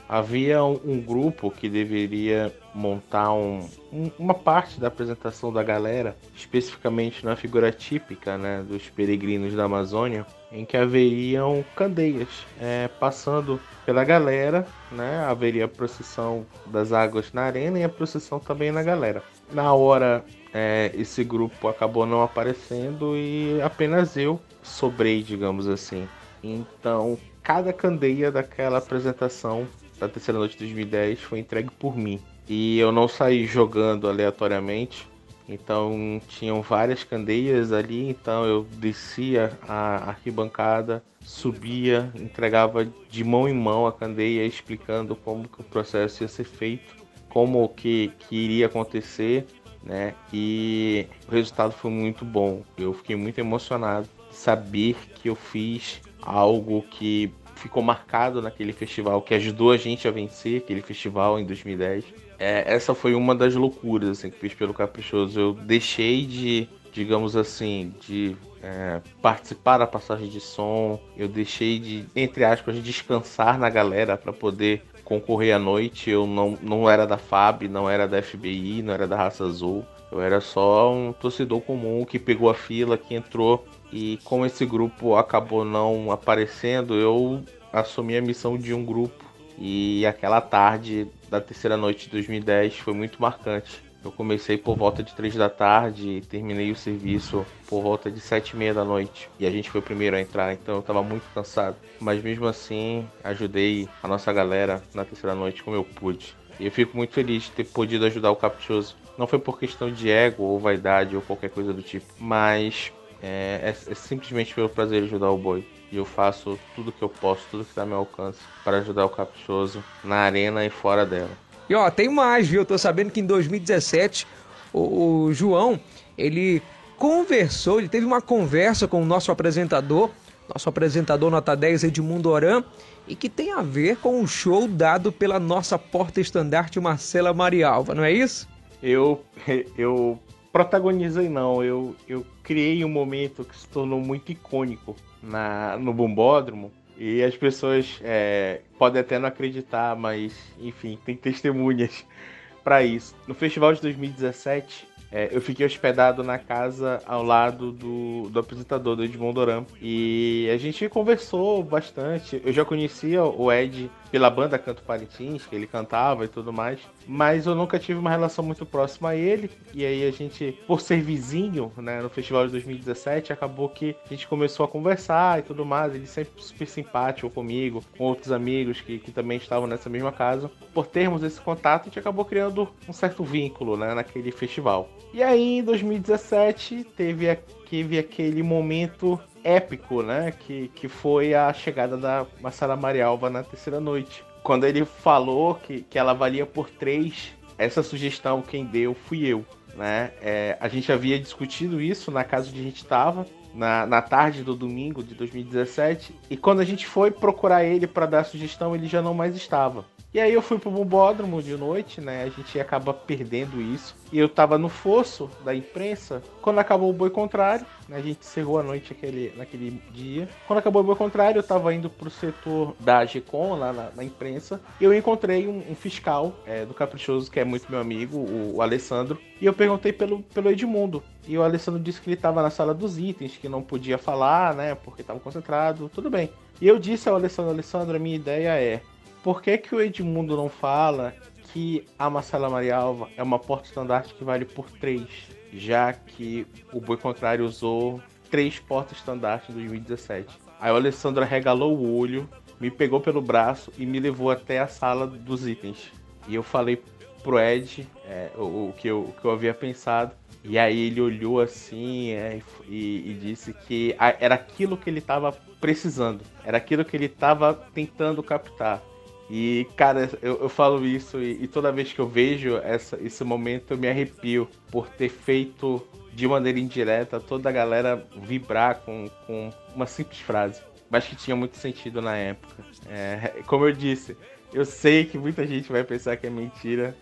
Havia 0.09 0.63
um, 0.63 0.79
um 0.85 1.01
grupo 1.01 1.51
que 1.51 1.67
deveria 1.67 2.53
montar 2.73 3.33
um, 3.33 3.67
um, 3.91 4.09
uma 4.17 4.33
parte 4.33 4.79
da 4.79 4.87
apresentação 4.87 5.51
da 5.51 5.61
galera, 5.61 6.15
especificamente 6.35 7.25
na 7.25 7.35
figura 7.35 7.71
típica 7.71 8.37
né, 8.37 8.63
dos 8.67 8.89
peregrinos 8.89 9.53
da 9.53 9.65
Amazônia, 9.65 10.25
em 10.51 10.63
que 10.63 10.77
haveriam 10.77 11.63
candeias 11.75 12.45
é, 12.61 12.87
passando 12.99 13.59
pela 13.85 14.03
galera, 14.03 14.65
né? 14.91 15.25
Haveria 15.25 15.65
a 15.65 15.67
procissão 15.67 16.45
das 16.65 16.93
águas 16.93 17.33
na 17.33 17.41
arena 17.43 17.79
e 17.79 17.83
a 17.83 17.89
procissão 17.89 18.39
também 18.39 18.71
na 18.71 18.83
galera. 18.83 19.21
Na 19.51 19.73
hora 19.73 20.23
é, 20.53 20.91
esse 20.93 21.23
grupo 21.23 21.67
acabou 21.67 22.05
não 22.05 22.21
aparecendo 22.21 23.17
e 23.17 23.61
apenas 23.61 24.15
eu 24.15 24.39
sobrei, 24.63 25.21
digamos 25.21 25.67
assim. 25.67 26.07
Então, 26.41 27.17
cada 27.43 27.73
candeia 27.73 28.31
daquela 28.31 28.77
apresentação 28.77 29.67
da 29.99 30.07
terceira 30.07 30.37
noite 30.37 30.53
de 30.53 30.59
2010 30.59 31.19
foi 31.19 31.39
entregue 31.39 31.69
por 31.71 31.95
mim. 31.97 32.19
E 32.47 32.79
eu 32.79 32.91
não 32.91 33.07
saí 33.07 33.45
jogando 33.45 34.07
aleatoriamente. 34.07 35.07
Então 35.49 36.21
tinham 36.27 36.61
várias 36.61 37.03
candeias 37.05 37.71
ali, 37.71 38.09
então 38.09 38.45
eu 38.45 38.63
descia 38.63 39.57
a 39.65 40.09
arquibancada, 40.09 41.01
subia, 41.21 42.11
entregava 42.15 42.85
de 43.09 43.23
mão 43.23 43.47
em 43.47 43.53
mão 43.53 43.87
a 43.87 43.93
candeia, 43.93 44.45
explicando 44.45 45.15
como 45.15 45.47
que 45.47 45.61
o 45.61 45.63
processo 45.63 46.23
ia 46.23 46.27
ser 46.27 46.43
feito, 46.43 46.95
como 47.29 47.69
que, 47.69 48.11
que 48.27 48.35
iria 48.35 48.65
acontecer 48.65 49.45
né? 49.87 50.13
E 50.33 51.07
o 51.27 51.31
resultado 51.31 51.71
foi 51.71 51.89
muito 51.89 52.25
bom. 52.25 52.61
Eu 52.77 52.93
fiquei 52.93 53.15
muito 53.15 53.39
emocionado 53.39 54.07
de 54.29 54.35
saber 54.35 54.95
que 55.15 55.29
eu 55.29 55.35
fiz 55.35 56.01
algo 56.21 56.83
que 56.83 57.33
ficou 57.67 57.83
marcado 57.83 58.41
naquele 58.41 58.71
festival, 58.71 59.21
que 59.21 59.33
ajudou 59.33 59.71
a 59.71 59.77
gente 59.77 60.07
a 60.07 60.11
vencer 60.11 60.59
aquele 60.59 60.81
festival 60.81 61.37
em 61.37 61.45
2010. 61.45 62.05
É, 62.39 62.63
essa 62.65 62.95
foi 62.95 63.13
uma 63.13 63.35
das 63.35 63.53
loucuras 63.55 64.09
assim, 64.09 64.29
que 64.29 64.39
fiz 64.39 64.53
pelo 64.53 64.73
Caprichoso. 64.73 65.39
Eu 65.39 65.53
deixei 65.53 66.25
de, 66.25 66.69
digamos 66.93 67.35
assim, 67.35 67.93
de 67.99 68.37
é, 68.63 69.01
participar 69.21 69.77
da 69.77 69.85
passagem 69.85 70.29
de 70.29 70.39
som, 70.39 70.99
eu 71.17 71.27
deixei 71.27 71.77
de, 71.77 72.05
entre 72.15 72.45
aspas, 72.45 72.81
descansar 72.81 73.59
na 73.59 73.69
galera 73.69 74.17
para 74.17 74.31
poder 74.31 74.83
concorrer 75.03 75.53
à 75.53 75.59
noite. 75.59 76.09
Eu 76.09 76.25
não, 76.25 76.57
não 76.61 76.89
era 76.89 77.05
da 77.05 77.17
FAB, 77.17 77.63
não 77.63 77.89
era 77.89 78.07
da 78.07 78.21
FBI, 78.21 78.81
não 78.81 78.93
era 78.93 79.05
da 79.05 79.17
Raça 79.17 79.43
Azul. 79.43 79.85
Eu 80.09 80.21
era 80.21 80.39
só 80.39 80.93
um 80.93 81.11
torcedor 81.11 81.59
comum 81.61 82.05
que 82.05 82.17
pegou 82.17 82.49
a 82.49 82.53
fila, 82.53 82.97
que 82.97 83.13
entrou. 83.13 83.65
E 83.91 84.19
como 84.23 84.45
esse 84.45 84.65
grupo 84.65 85.15
acabou 85.15 85.63
não 85.63 86.11
aparecendo, 86.11 86.95
eu 86.95 87.41
assumi 87.71 88.17
a 88.17 88.21
missão 88.21 88.57
de 88.57 88.73
um 88.73 88.83
grupo. 88.83 89.25
E 89.57 90.05
aquela 90.05 90.39
tarde 90.39 91.07
da 91.29 91.41
terceira 91.41 91.75
noite 91.75 92.05
de 92.05 92.11
2010 92.11 92.77
foi 92.77 92.93
muito 92.93 93.21
marcante. 93.21 93.81
Eu 94.03 94.11
comecei 94.11 94.57
por 94.57 94.77
volta 94.77 95.03
de 95.03 95.13
3 95.13 95.35
da 95.35 95.49
tarde 95.49 96.09
e 96.09 96.21
terminei 96.21 96.71
o 96.71 96.75
serviço 96.75 97.45
por 97.67 97.81
volta 97.81 98.09
de 98.09 98.19
7 98.19 98.51
e 98.51 98.55
meia 98.55 98.73
da 98.73 98.85
noite. 98.85 99.29
E 99.39 99.45
a 99.45 99.51
gente 99.51 99.69
foi 99.69 99.81
o 99.81 99.83
primeiro 99.83 100.15
a 100.15 100.21
entrar, 100.21 100.53
então 100.53 100.75
eu 100.75 100.81
estava 100.81 101.01
muito 101.01 101.23
cansado. 101.33 101.75
Mas 101.99 102.23
mesmo 102.23 102.45
assim, 102.45 103.07
ajudei 103.23 103.89
a 104.01 104.07
nossa 104.07 104.31
galera 104.31 104.81
na 104.93 105.03
terceira 105.03 105.35
noite 105.35 105.63
como 105.63 105.75
eu 105.75 105.83
pude. 105.83 106.35
E 106.59 106.65
eu 106.65 106.71
fico 106.71 106.95
muito 106.95 107.13
feliz 107.13 107.43
de 107.43 107.51
ter 107.51 107.65
podido 107.65 108.05
ajudar 108.05 108.31
o 108.31 108.35
Caprichoso. 108.35 108.95
Não 109.17 109.27
foi 109.27 109.39
por 109.39 109.59
questão 109.59 109.91
de 109.91 110.09
ego 110.09 110.43
ou 110.43 110.59
vaidade 110.59 111.15
ou 111.15 111.21
qualquer 111.21 111.49
coisa 111.49 111.73
do 111.73 111.81
tipo, 111.81 112.05
mas 112.19 112.91
é, 113.21 113.59
é, 113.63 113.91
é 113.91 113.95
simplesmente 113.95 114.53
pelo 114.53 114.69
prazer 114.69 115.01
de 115.01 115.07
ajudar 115.07 115.31
o 115.31 115.37
boi. 115.37 115.65
E 115.91 115.97
eu 115.97 116.05
faço 116.05 116.59
tudo 116.75 116.91
que 116.91 117.01
eu 117.01 117.09
posso, 117.09 117.41
tudo 117.49 117.63
que 117.63 117.71
está 117.71 117.81
ao 117.81 117.87
meu 117.87 117.97
alcance 117.97 118.39
para 118.63 118.77
ajudar 118.77 119.05
o 119.05 119.09
Caprichoso 119.09 119.83
na 120.03 120.17
arena 120.17 120.65
e 120.65 120.69
fora 120.69 121.05
dela. 121.05 121.31
E 121.69 121.75
ó, 121.75 121.89
tem 121.89 122.09
mais, 122.09 122.47
viu? 122.47 122.61
Eu 122.61 122.65
tô 122.65 122.77
sabendo 122.77 123.11
que 123.11 123.19
em 123.19 123.25
2017 123.25 124.27
o, 124.73 125.25
o 125.25 125.33
João, 125.33 125.79
ele 126.17 126.61
conversou, 126.97 127.79
ele 127.79 127.89
teve 127.89 128.05
uma 128.05 128.21
conversa 128.21 128.87
com 128.87 129.01
o 129.01 129.05
nosso 129.05 129.31
apresentador, 129.31 130.09
nosso 130.53 130.67
apresentador 130.67 131.29
nota 131.29 131.55
10 131.55 131.85
Edmundo 131.85 132.29
Oran, 132.29 132.63
e 133.07 133.15
que 133.15 133.29
tem 133.29 133.53
a 133.53 133.61
ver 133.61 133.97
com 133.97 134.21
o 134.21 134.27
show 134.27 134.67
dado 134.67 135.11
pela 135.11 135.39
nossa 135.39 135.77
porta-estandarte 135.77 136.79
Marcela 136.79 137.33
Marialva, 137.33 137.93
não 137.93 138.03
é 138.03 138.11
isso? 138.11 138.47
Eu, 138.81 139.23
eu 139.77 140.19
protagonizei 140.57 141.29
não, 141.29 141.63
eu, 141.63 141.95
eu 142.07 142.25
criei 142.41 142.83
um 142.83 142.89
momento 142.89 143.45
que 143.45 143.55
se 143.55 143.67
tornou 143.67 143.99
muito 143.99 144.31
icônico 144.31 144.95
na, 145.21 145.77
no 145.77 145.93
Bombódromo, 145.93 146.71
e 146.97 147.21
as 147.21 147.37
pessoas 147.37 147.99
é, 148.03 148.61
podem 148.79 148.99
até 148.99 149.19
não 149.19 149.27
acreditar, 149.27 149.95
mas 149.95 150.35
enfim, 150.59 150.97
tem 151.05 151.15
testemunhas 151.15 152.03
para 152.63 152.83
isso. 152.83 153.15
No 153.27 153.35
festival 153.35 153.71
de 153.71 153.83
2017, 153.83 154.87
é, 155.11 155.29
eu 155.31 155.41
fiquei 155.41 155.65
hospedado 155.65 156.23
na 156.23 156.37
casa 156.37 157.01
ao 157.05 157.23
lado 157.23 157.71
do, 157.71 158.29
do 158.29 158.39
apresentador, 158.39 158.95
do 158.95 159.03
Edmond 159.03 159.33
Doran. 159.33 159.65
E 159.81 160.49
a 160.53 160.57
gente 160.57 160.87
conversou 160.89 161.63
bastante. 161.63 162.41
Eu 162.43 162.51
já 162.51 162.65
conhecia 162.65 163.23
o 163.23 163.51
Ed 163.51 163.89
pela 164.11 164.29
banda 164.29 164.57
Canto 164.57 164.83
Parintins, 164.83 165.45
que 165.45 165.55
ele 165.55 165.67
cantava 165.67 166.25
e 166.25 166.27
tudo 166.27 166.51
mais. 166.51 166.79
Mas 167.05 167.45
eu 167.45 167.55
nunca 167.55 167.79
tive 167.79 167.99
uma 167.99 168.09
relação 168.09 168.43
muito 168.43 168.65
próxima 168.65 169.09
a 169.09 169.15
ele. 169.15 169.49
E 169.73 169.85
aí 169.85 170.05
a 170.07 170.11
gente, 170.11 170.57
por 170.67 170.81
ser 170.81 171.01
vizinho, 171.01 171.71
né, 171.77 172.01
no 172.01 172.09
festival 172.09 172.45
de 172.45 172.51
2017, 172.51 173.31
acabou 173.31 173.69
que 173.69 173.95
a 174.05 174.09
gente 174.09 174.27
começou 174.27 174.65
a 174.65 174.69
conversar 174.69 175.39
e 175.39 175.41
tudo 175.41 175.65
mais. 175.65 175.95
Ele 175.95 176.07
sempre 176.07 176.41
super 176.41 176.67
simpático 176.67 177.29
comigo, 177.29 177.83
com 177.97 178.03
outros 178.03 178.31
amigos 178.31 178.81
que, 178.81 178.99
que 178.99 179.11
também 179.11 179.37
estavam 179.37 179.67
nessa 179.67 179.89
mesma 179.89 180.11
casa. 180.11 180.51
Por 180.73 180.87
termos 180.87 181.23
esse 181.23 181.39
contato, 181.39 181.83
a 181.83 181.85
gente 181.85 181.99
acabou 181.99 182.25
criando 182.25 182.67
um 182.87 182.93
certo 182.93 183.23
vínculo 183.23 183.77
né, 183.77 183.93
naquele 183.93 184.31
festival. 184.31 184.89
E 185.13 185.23
aí, 185.23 185.59
em 185.59 185.63
2017, 185.63 186.83
teve, 186.95 187.35
teve 187.69 187.97
aquele 187.97 188.43
momento 188.43 189.19
épico, 189.43 190.01
né? 190.03 190.31
Que, 190.31 190.69
que 190.75 190.87
foi 190.87 191.33
a 191.33 191.51
chegada 191.53 191.97
da 191.97 192.25
Massara 192.39 192.75
Marialva 192.75 193.29
na 193.29 193.43
terceira 193.43 193.79
noite. 193.79 194.23
Quando 194.43 194.65
ele 194.65 194.85
falou 194.85 195.55
que, 195.55 195.81
que 195.83 195.97
ela 195.97 196.13
valia 196.13 196.45
por 196.45 196.69
três, 196.69 197.33
essa 197.57 197.81
sugestão 197.81 198.41
quem 198.41 198.65
deu 198.65 198.93
fui 198.93 199.25
eu. 199.25 199.45
Né? 199.75 200.11
É, 200.21 200.57
a 200.59 200.67
gente 200.67 200.91
havia 200.91 201.19
discutido 201.19 201.79
isso 201.79 202.09
na 202.11 202.23
casa 202.23 202.49
onde 202.49 202.59
a 202.59 202.63
gente 202.63 202.77
estava, 202.77 203.27
na, 203.53 203.85
na 203.85 204.01
tarde 204.01 204.43
do 204.43 204.55
domingo 204.55 205.03
de 205.03 205.13
2017, 205.15 206.13
e 206.29 206.37
quando 206.37 206.59
a 206.59 206.65
gente 206.65 206.85
foi 206.87 207.11
procurar 207.11 207.63
ele 207.63 207.87
para 207.87 208.05
dar 208.05 208.19
a 208.21 208.23
sugestão, 208.23 208.75
ele 208.75 208.87
já 208.87 209.01
não 209.01 209.13
mais 209.13 209.35
estava. 209.35 209.85
E 210.17 210.19
aí 210.19 210.33
eu 210.33 210.41
fui 210.41 210.57
pro 210.57 210.71
bombódromo 210.71 211.43
de 211.43 211.55
noite, 211.55 212.01
né? 212.01 212.23
A 212.23 212.29
gente 212.29 212.59
acaba 212.59 212.91
perdendo 212.91 213.61
isso. 213.61 213.95
E 214.11 214.17
eu 214.17 214.27
tava 214.27 214.57
no 214.57 214.67
fosso 214.67 215.29
da 215.45 215.53
imprensa 215.53 216.23
quando 216.41 216.57
acabou 216.57 216.89
o 216.89 216.93
boi 216.93 217.11
contrário. 217.11 217.63
Né? 217.87 217.97
A 217.97 218.01
gente 218.01 218.17
encerrou 218.19 218.57
a 218.57 218.63
noite 218.63 218.91
aquele, 218.91 219.31
naquele 219.37 219.79
dia. 219.91 220.27
Quando 220.47 220.57
acabou 220.57 220.81
o 220.81 220.85
boi 220.85 220.95
contrário, 220.95 221.37
eu 221.37 221.43
tava 221.43 221.71
indo 221.71 221.87
pro 221.87 222.09
setor 222.09 222.75
da 222.79 223.05
GECOM, 223.05 223.59
lá 223.59 223.71
na, 223.71 223.91
na 223.95 224.03
imprensa. 224.03 224.59
E 224.81 224.85
eu 224.85 224.91
encontrei 224.91 225.47
um, 225.47 225.61
um 225.69 225.75
fiscal 225.75 226.33
é, 226.47 226.65
do 226.65 226.73
Caprichoso, 226.73 227.29
que 227.29 227.39
é 227.39 227.45
muito 227.45 227.69
meu 227.69 227.79
amigo, 227.79 228.17
o, 228.17 228.55
o, 228.55 228.61
Alessandro. 228.63 229.19
E 229.39 229.45
eu 229.45 229.53
perguntei 229.53 229.93
pelo, 229.93 230.23
pelo 230.23 230.49
Edmundo. 230.49 231.03
E 231.27 231.37
o 231.37 231.43
Alessandro 231.43 231.79
disse 231.79 232.01
que 232.01 232.09
ele 232.09 232.17
tava 232.17 232.41
na 232.41 232.49
sala 232.49 232.73
dos 232.73 232.97
itens, 232.97 233.37
que 233.37 233.47
não 233.47 233.61
podia 233.61 233.99
falar, 233.99 234.55
né? 234.55 234.73
Porque 234.73 235.03
tava 235.03 235.19
concentrado. 235.19 235.91
Tudo 235.93 236.09
bem. 236.09 236.31
E 236.59 236.67
eu 236.67 236.79
disse 236.79 237.07
ao 237.07 237.13
Alessandro, 237.13 237.51
Alessandro, 237.51 237.95
a 237.95 237.99
minha 237.99 238.15
ideia 238.15 238.59
é 238.59 238.81
por 239.23 239.41
que, 239.41 239.57
que 239.57 239.75
o 239.75 239.81
Edmundo 239.81 240.35
não 240.35 240.49
fala 240.49 241.13
que 241.53 241.85
a 241.97 242.09
Marcela 242.09 242.49
Marialva 242.49 243.09
é 243.15 243.23
uma 243.23 243.39
porta-estandarte 243.39 244.13
que 244.13 244.23
vale 244.23 244.45
por 244.45 244.69
três, 244.69 245.07
já 245.53 245.93
que 245.93 246.45
o 246.73 246.79
Boi 246.79 246.97
Contrário 246.97 247.45
usou 247.45 248.01
três 248.29 248.59
porta-estandarte 248.59 249.51
em 249.51 249.55
2017. 249.55 250.27
Aí 250.59 250.71
o 250.71 250.75
Alessandro 250.75 251.23
regalou 251.23 251.77
o 251.77 251.97
olho, 251.97 252.29
me 252.59 252.69
pegou 252.69 252.99
pelo 252.99 253.21
braço 253.21 253.71
e 253.77 253.85
me 253.85 253.99
levou 253.99 254.29
até 254.31 254.59
a 254.59 254.67
sala 254.67 255.07
dos 255.07 255.47
itens. 255.47 255.91
E 256.27 256.35
eu 256.35 256.43
falei 256.43 256.81
pro 257.23 257.39
Ed 257.39 257.87
é, 258.05 258.29
o, 258.37 258.69
o, 258.69 258.73
que 258.77 258.87
eu, 258.87 259.01
o 259.01 259.13
que 259.13 259.25
eu 259.25 259.31
havia 259.31 259.53
pensado. 259.53 260.13
E 260.43 260.57
aí 260.57 260.87
ele 260.87 261.01
olhou 261.01 261.41
assim 261.41 262.11
é, 262.11 262.39
e, 262.67 263.11
e, 263.11 263.13
disse 263.15 263.53
que 263.53 263.95
era 263.99 264.35
aquilo 264.35 264.77
que 264.77 264.89
ele 264.89 264.99
estava 264.99 265.33
precisando, 265.59 266.23
era 266.45 266.57
aquilo 266.57 266.85
que 266.85 266.95
ele 266.95 267.07
estava 267.07 267.53
tentando 267.73 268.23
captar. 268.23 268.81
E, 269.29 269.67
cara, 269.75 270.09
eu, 270.21 270.41
eu 270.41 270.49
falo 270.49 270.85
isso 270.85 271.19
e, 271.19 271.43
e, 271.43 271.47
toda 271.47 271.71
vez 271.71 271.91
que 271.91 271.99
eu 271.99 272.07
vejo 272.07 272.55
essa, 272.57 272.97
esse 273.01 273.23
momento 273.25 273.71
eu 273.71 273.77
me 273.77 273.89
arrepio 273.89 274.47
por 274.71 274.87
ter 274.87 275.09
feito 275.09 275.85
de 276.13 276.27
maneira 276.27 276.57
indireta 276.57 277.19
toda 277.19 277.49
a 277.49 277.51
galera 277.51 278.07
vibrar 278.21 278.79
com, 278.79 279.09
com 279.25 279.51
uma 279.75 279.85
simples 279.85 280.19
frase, 280.19 280.61
mas 280.89 281.05
que 281.05 281.15
tinha 281.15 281.35
muito 281.35 281.57
sentido 281.57 282.01
na 282.01 282.15
época. 282.15 282.63
É, 282.89 283.43
como 283.45 283.65
eu 283.65 283.73
disse, 283.73 284.15
eu 284.53 284.65
sei 284.65 285.03
que 285.05 285.17
muita 285.17 285.45
gente 285.45 285.71
vai 285.71 285.83
pensar 285.83 286.15
que 286.15 286.25
é 286.25 286.29
mentira, 286.29 286.95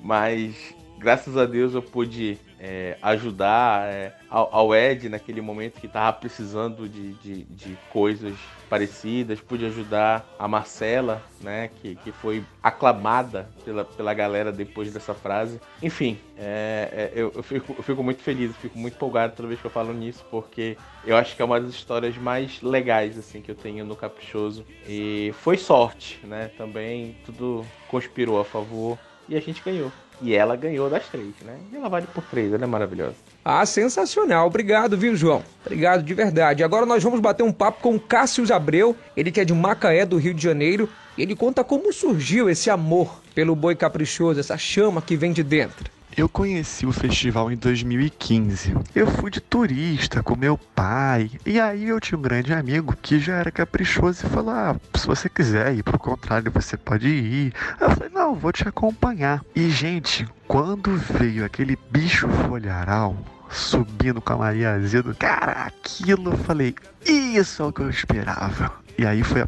mas 0.00 0.74
graças 0.98 1.36
a 1.36 1.46
Deus 1.46 1.74
eu 1.74 1.82
pude 1.82 2.38
é, 2.64 2.96
ajudar 3.02 3.88
é, 3.88 4.14
ao, 4.30 4.48
ao, 4.54 4.74
Ed 4.74 5.08
naquele 5.08 5.40
momento 5.40 5.80
que 5.80 5.88
estava 5.88 6.12
precisando 6.12 6.88
de, 6.88 7.12
de, 7.14 7.42
de, 7.42 7.76
coisas 7.90 8.34
parecidas, 8.70 9.40
pude 9.40 9.66
ajudar 9.66 10.24
a 10.38 10.46
Marcela, 10.46 11.20
né, 11.40 11.70
que, 11.80 11.96
que 11.96 12.12
foi 12.12 12.44
aclamada 12.62 13.50
pela, 13.64 13.84
pela 13.84 14.14
galera 14.14 14.52
depois 14.52 14.92
dessa 14.92 15.12
frase. 15.12 15.60
Enfim, 15.82 16.16
é, 16.38 16.88
é 16.92 17.20
eu, 17.20 17.32
eu, 17.34 17.42
fico, 17.42 17.74
eu 17.76 17.82
fico 17.82 18.00
muito 18.00 18.22
feliz, 18.22 18.54
fico 18.56 18.78
muito 18.78 18.94
empolgado 18.94 19.34
toda 19.34 19.48
vez 19.48 19.60
que 19.60 19.66
eu 19.66 19.70
falo 19.70 19.92
nisso, 19.92 20.24
porque 20.30 20.78
eu 21.04 21.16
acho 21.16 21.34
que 21.34 21.42
é 21.42 21.44
uma 21.44 21.60
das 21.60 21.70
histórias 21.70 22.16
mais 22.16 22.62
legais 22.62 23.18
assim 23.18 23.42
que 23.42 23.50
eu 23.50 23.56
tenho 23.56 23.84
no 23.84 23.96
Caprichoso. 23.96 24.64
E 24.86 25.34
foi 25.40 25.56
sorte, 25.56 26.24
né? 26.24 26.48
Também 26.56 27.16
tudo 27.26 27.66
conspirou 27.88 28.40
a 28.40 28.44
favor 28.44 28.96
e 29.28 29.36
a 29.36 29.40
gente 29.40 29.62
ganhou. 29.64 29.90
E 30.20 30.34
ela 30.34 30.54
ganhou 30.54 30.88
das 30.88 31.06
três, 31.08 31.32
né? 31.44 31.56
E 31.72 31.76
ela 31.76 31.88
vale 31.88 32.06
por 32.14 32.22
três, 32.24 32.52
ela 32.52 32.62
é 32.62 32.66
maravilhosa. 32.66 33.16
Ah, 33.44 33.66
sensacional. 33.66 34.46
Obrigado, 34.46 34.96
viu, 34.96 35.16
João? 35.16 35.42
Obrigado 35.64 36.02
de 36.02 36.14
verdade. 36.14 36.62
Agora 36.62 36.86
nós 36.86 37.02
vamos 37.02 37.18
bater 37.18 37.42
um 37.42 37.52
papo 37.52 37.82
com 37.82 37.96
o 37.96 38.00
Cássio 38.00 38.44
Abreu, 38.54 38.96
ele 39.16 39.32
que 39.32 39.40
é 39.40 39.44
de 39.44 39.52
Macaé, 39.52 40.06
do 40.06 40.16
Rio 40.16 40.32
de 40.32 40.42
Janeiro. 40.42 40.88
Ele 41.18 41.34
conta 41.34 41.64
como 41.64 41.92
surgiu 41.92 42.48
esse 42.48 42.70
amor 42.70 43.20
pelo 43.34 43.56
boi 43.56 43.74
caprichoso, 43.74 44.38
essa 44.38 44.56
chama 44.56 45.02
que 45.02 45.16
vem 45.16 45.32
de 45.32 45.42
dentro. 45.42 45.90
Eu 46.14 46.28
conheci 46.28 46.84
o 46.84 46.92
festival 46.92 47.50
em 47.50 47.56
2015. 47.56 48.74
Eu 48.94 49.06
fui 49.06 49.30
de 49.30 49.40
turista 49.40 50.22
com 50.22 50.36
meu 50.36 50.58
pai. 50.58 51.30
E 51.46 51.58
aí 51.58 51.88
eu 51.88 51.98
tinha 51.98 52.18
um 52.18 52.22
grande 52.22 52.52
amigo 52.52 52.94
que 53.00 53.18
já 53.18 53.36
era 53.36 53.50
caprichoso 53.50 54.26
e 54.26 54.28
falou: 54.28 54.50
Ah, 54.50 54.76
se 54.94 55.06
você 55.06 55.28
quiser 55.28 55.74
ir 55.74 55.82
pro 55.82 55.98
contrário, 55.98 56.52
você 56.52 56.76
pode 56.76 57.08
ir. 57.08 57.54
Eu 57.80 57.90
falei: 57.90 58.10
Não, 58.12 58.34
vou 58.34 58.52
te 58.52 58.68
acompanhar. 58.68 59.42
E, 59.56 59.70
gente, 59.70 60.28
quando 60.46 60.94
veio 60.96 61.46
aquele 61.46 61.78
bicho 61.90 62.28
folharal 62.28 63.16
subindo 63.48 64.20
com 64.20 64.34
a 64.34 64.38
Maria 64.38 64.74
Azedo, 64.74 65.14
cara, 65.14 65.52
aquilo 65.64 66.32
eu 66.32 66.36
falei: 66.36 66.74
Isso 67.06 67.62
é 67.62 67.66
o 67.66 67.72
que 67.72 67.80
eu 67.80 67.88
esperava. 67.88 68.70
E 68.98 69.06
aí 69.06 69.22
foi 69.22 69.40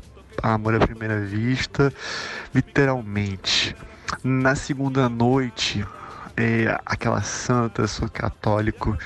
a 0.43 0.55
amor 0.55 0.75
à 0.75 0.79
primeira 0.79 1.21
vista, 1.21 1.93
literalmente. 2.55 3.77
Na 4.23 4.55
segunda 4.55 5.09
noite, 5.09 5.85
é, 6.37 6.79
aquela 6.85 7.23
santa, 7.23 7.87
sou 7.87 8.09
católico. 8.09 8.97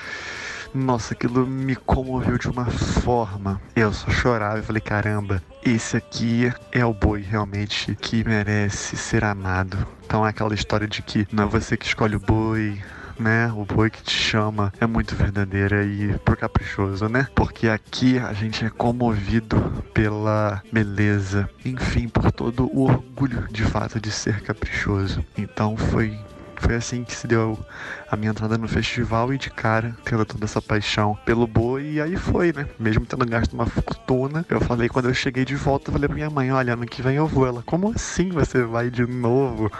Nossa, 0.73 1.13
aquilo 1.13 1.47
me 1.47 1.75
comoveu 1.75 2.37
de 2.37 2.47
uma 2.47 2.65
forma. 2.65 3.59
Eu 3.75 3.91
só 3.91 4.09
chorava 4.11 4.59
e 4.59 4.63
falei: 4.63 4.81
caramba, 4.81 5.41
esse 5.63 5.97
aqui 5.97 6.51
é 6.71 6.85
o 6.85 6.93
boi 6.93 7.21
realmente 7.21 7.95
que 7.95 8.23
merece 8.23 8.95
ser 8.95 9.23
amado. 9.23 9.77
Então 10.05 10.25
é 10.25 10.29
aquela 10.29 10.53
história 10.53 10.87
de 10.87 11.01
que 11.01 11.27
não 11.31 11.45
é 11.45 11.47
você 11.47 11.75
que 11.75 11.85
escolhe 11.85 12.15
o 12.15 12.19
boi, 12.19 12.79
né? 13.19 13.51
O 13.55 13.65
boi 13.65 13.89
que 13.89 14.01
te 14.01 14.11
chama 14.11 14.71
é 14.79 14.85
muito 14.85 15.15
verdadeira 15.15 15.83
e 15.83 16.17
por 16.19 16.37
caprichoso, 16.37 17.07
né? 17.09 17.27
Porque 17.35 17.67
aqui 17.67 18.17
a 18.17 18.33
gente 18.33 18.63
é 18.63 18.69
comovido 18.69 19.59
pela 19.93 20.61
beleza, 20.71 21.49
enfim, 21.65 22.07
por 22.07 22.31
todo 22.31 22.69
o 22.73 22.83
orgulho 22.83 23.47
de 23.51 23.63
fato 23.63 23.99
de 23.99 24.11
ser 24.11 24.41
caprichoso. 24.41 25.23
Então 25.37 25.75
foi 25.75 26.17
foi 26.59 26.75
assim 26.75 27.03
que 27.03 27.15
se 27.15 27.27
deu 27.27 27.57
a 28.09 28.15
minha 28.15 28.31
entrada 28.31 28.57
no 28.57 28.67
festival 28.67 29.33
e 29.33 29.37
de 29.37 29.49
cara, 29.49 29.95
tendo 30.03 30.25
toda 30.25 30.45
essa 30.45 30.61
paixão 30.61 31.17
pelo 31.25 31.47
boi, 31.47 31.93
e 31.93 32.01
aí 32.01 32.15
foi, 32.15 32.53
né? 32.53 32.67
Mesmo 32.77 33.05
tendo 33.05 33.25
gasto 33.25 33.53
uma 33.53 33.65
fortuna, 33.65 34.45
eu 34.49 34.59
falei, 34.61 34.89
quando 34.89 35.07
eu 35.07 35.13
cheguei 35.13 35.45
de 35.45 35.55
volta, 35.55 35.89
eu 35.89 35.93
falei 35.93 36.07
pra 36.07 36.15
minha 36.15 36.29
mãe, 36.29 36.51
olha, 36.51 36.73
ano 36.73 36.85
que 36.85 37.01
vem 37.01 37.15
eu 37.15 37.27
vou. 37.27 37.47
Ela, 37.47 37.63
como 37.63 37.91
assim 37.95 38.29
você 38.29 38.63
vai 38.63 38.89
de 38.89 39.05
novo? 39.05 39.71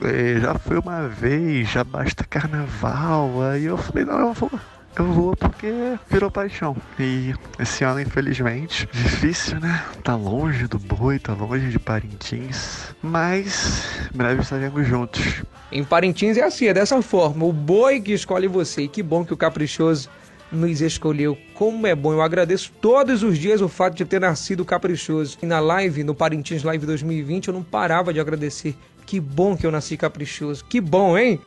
É, 0.00 0.40
já 0.40 0.54
foi 0.54 0.78
uma 0.78 1.08
vez, 1.08 1.70
já 1.70 1.84
basta 1.84 2.24
carnaval. 2.24 3.42
Aí 3.42 3.64
eu 3.64 3.76
falei, 3.76 4.04
não, 4.04 4.18
eu 4.18 4.32
vou. 4.32 4.50
Eu 4.98 5.04
vou 5.12 5.36
porque 5.36 5.70
virou 6.08 6.30
paixão. 6.30 6.74
E 6.98 7.34
esse 7.58 7.84
ano, 7.84 8.00
infelizmente, 8.00 8.88
difícil, 8.92 9.60
né? 9.60 9.84
Tá 10.02 10.16
longe 10.16 10.66
do 10.66 10.78
boi, 10.78 11.18
tá 11.18 11.34
longe 11.34 11.68
de 11.68 11.78
Parintins. 11.78 12.94
Mas 13.02 14.08
breve 14.14 14.40
estaremos 14.40 14.86
juntos. 14.86 15.42
Em 15.70 15.84
Parintins 15.84 16.38
é 16.38 16.44
assim, 16.44 16.66
é 16.68 16.74
dessa 16.74 17.02
forma. 17.02 17.44
O 17.44 17.52
boi 17.52 18.00
que 18.00 18.12
escolhe 18.12 18.48
você. 18.48 18.82
E 18.82 18.88
que 18.88 19.02
bom 19.02 19.22
que 19.22 19.34
o 19.34 19.36
caprichoso 19.36 20.08
nos 20.50 20.80
escolheu. 20.80 21.36
Como 21.54 21.86
é 21.86 21.94
bom. 21.94 22.12
Eu 22.12 22.22
agradeço 22.22 22.72
todos 22.80 23.22
os 23.22 23.36
dias 23.36 23.60
o 23.60 23.68
fato 23.68 23.94
de 23.94 24.04
ter 24.04 24.20
nascido 24.20 24.64
caprichoso. 24.64 25.36
E 25.42 25.46
na 25.46 25.60
live, 25.60 26.04
no 26.04 26.14
Parintins 26.14 26.62
Live 26.62 26.86
2020, 26.86 27.48
eu 27.48 27.54
não 27.54 27.62
parava 27.62 28.12
de 28.12 28.20
agradecer. 28.20 28.74
Que 29.04 29.20
bom 29.20 29.56
que 29.56 29.66
eu 29.66 29.70
nasci 29.70 29.96
caprichoso. 29.96 30.64
Que 30.64 30.80
bom, 30.80 31.16
hein? 31.18 31.40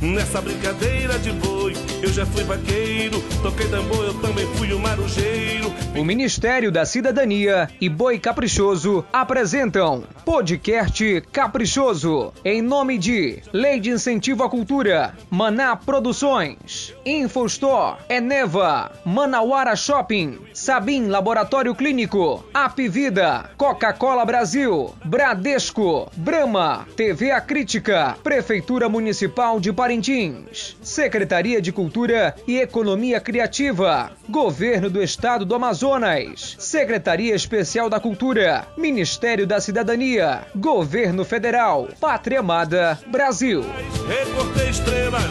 Nessa 0.00 0.40
brincadeira 0.40 1.18
de 1.18 1.30
boi, 1.30 1.74
eu 2.02 2.12
já 2.12 2.26
fui 2.26 2.42
vaqueiro, 2.42 3.22
toquei 3.40 3.68
tambor, 3.68 4.04
eu 4.04 4.14
também 4.14 4.46
fui 4.54 4.72
o 4.72 4.78
marujeiro. 4.80 5.72
O 5.96 6.04
Ministério 6.04 6.72
da 6.72 6.84
Cidadania 6.84 7.68
e 7.80 7.88
Boi 7.88 8.18
Caprichoso 8.18 9.04
apresentam 9.12 10.02
Podcast 10.24 11.22
Caprichoso, 11.30 12.32
em 12.44 12.60
nome 12.60 12.98
de 12.98 13.42
Lei 13.52 13.78
de 13.78 13.90
Incentivo 13.90 14.42
à 14.42 14.50
Cultura, 14.50 15.14
Maná 15.30 15.76
Produções, 15.76 16.94
Infostore, 17.06 17.98
Eneva, 18.08 18.90
Manauara 19.04 19.76
Shopping, 19.76 20.38
Sabim 20.52 21.06
Laboratório 21.06 21.74
Clínico, 21.74 22.44
Apivida, 22.52 23.50
Coca-Cola 23.56 24.24
Brasil, 24.24 24.94
Bradesco, 25.04 26.10
Brama, 26.16 26.88
TV 26.96 27.30
A 27.30 27.40
Crítica, 27.40 28.16
Prefeitura 28.22 28.88
Municipal 28.88 29.60
de 29.62 29.72
Parintins, 29.72 30.76
Secretaria 30.82 31.62
de 31.62 31.70
Cultura 31.70 32.34
e 32.48 32.58
Economia 32.58 33.20
Criativa, 33.20 34.10
Governo 34.28 34.90
do 34.90 35.00
Estado 35.00 35.44
do 35.44 35.54
Amazonas, 35.54 36.56
Secretaria 36.58 37.32
Especial 37.32 37.88
da 37.88 38.00
Cultura, 38.00 38.66
Ministério 38.76 39.46
da 39.46 39.60
Cidadania, 39.60 40.42
Governo 40.56 41.24
Federal, 41.24 41.88
Pátria 42.00 42.40
Amada, 42.40 42.98
Brasil. 43.06 43.64
Recortei 44.08 44.68
estrelas, 44.68 45.30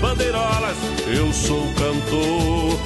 bandeirolas, 0.00 0.76
eu 1.06 1.32
sou 1.32 1.62
cantor. 1.74 2.76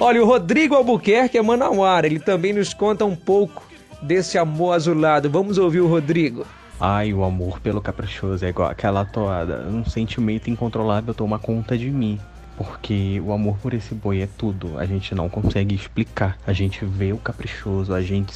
Olha, 0.00 0.22
o 0.22 0.26
Rodrigo 0.26 0.74
Albuquerque 0.74 1.36
é 1.36 1.42
manauara, 1.42 2.06
ele 2.06 2.18
também 2.18 2.54
nos 2.54 2.72
conta 2.72 3.04
um 3.04 3.14
pouco 3.14 3.62
desse 4.00 4.38
amor 4.38 4.72
azulado. 4.72 5.28
Vamos 5.28 5.58
ouvir 5.58 5.80
o 5.80 5.86
Rodrigo. 5.86 6.46
Ai, 6.86 7.14
o 7.14 7.24
amor 7.24 7.60
pelo 7.60 7.80
caprichoso 7.80 8.44
é 8.44 8.50
igual 8.50 8.68
aquela 8.68 9.06
toada. 9.06 9.66
Um 9.70 9.86
sentimento 9.86 10.50
incontrolável 10.50 11.14
toma 11.14 11.38
conta 11.38 11.78
de 11.78 11.90
mim. 11.90 12.20
Porque 12.58 13.18
o 13.24 13.32
amor 13.32 13.56
por 13.56 13.72
esse 13.72 13.94
boi 13.94 14.20
é 14.20 14.26
tudo. 14.26 14.78
A 14.78 14.84
gente 14.84 15.14
não 15.14 15.26
consegue 15.26 15.74
explicar. 15.74 16.36
A 16.46 16.52
gente 16.52 16.84
vê 16.84 17.10
o 17.10 17.16
caprichoso, 17.16 17.94
a 17.94 18.02
gente 18.02 18.34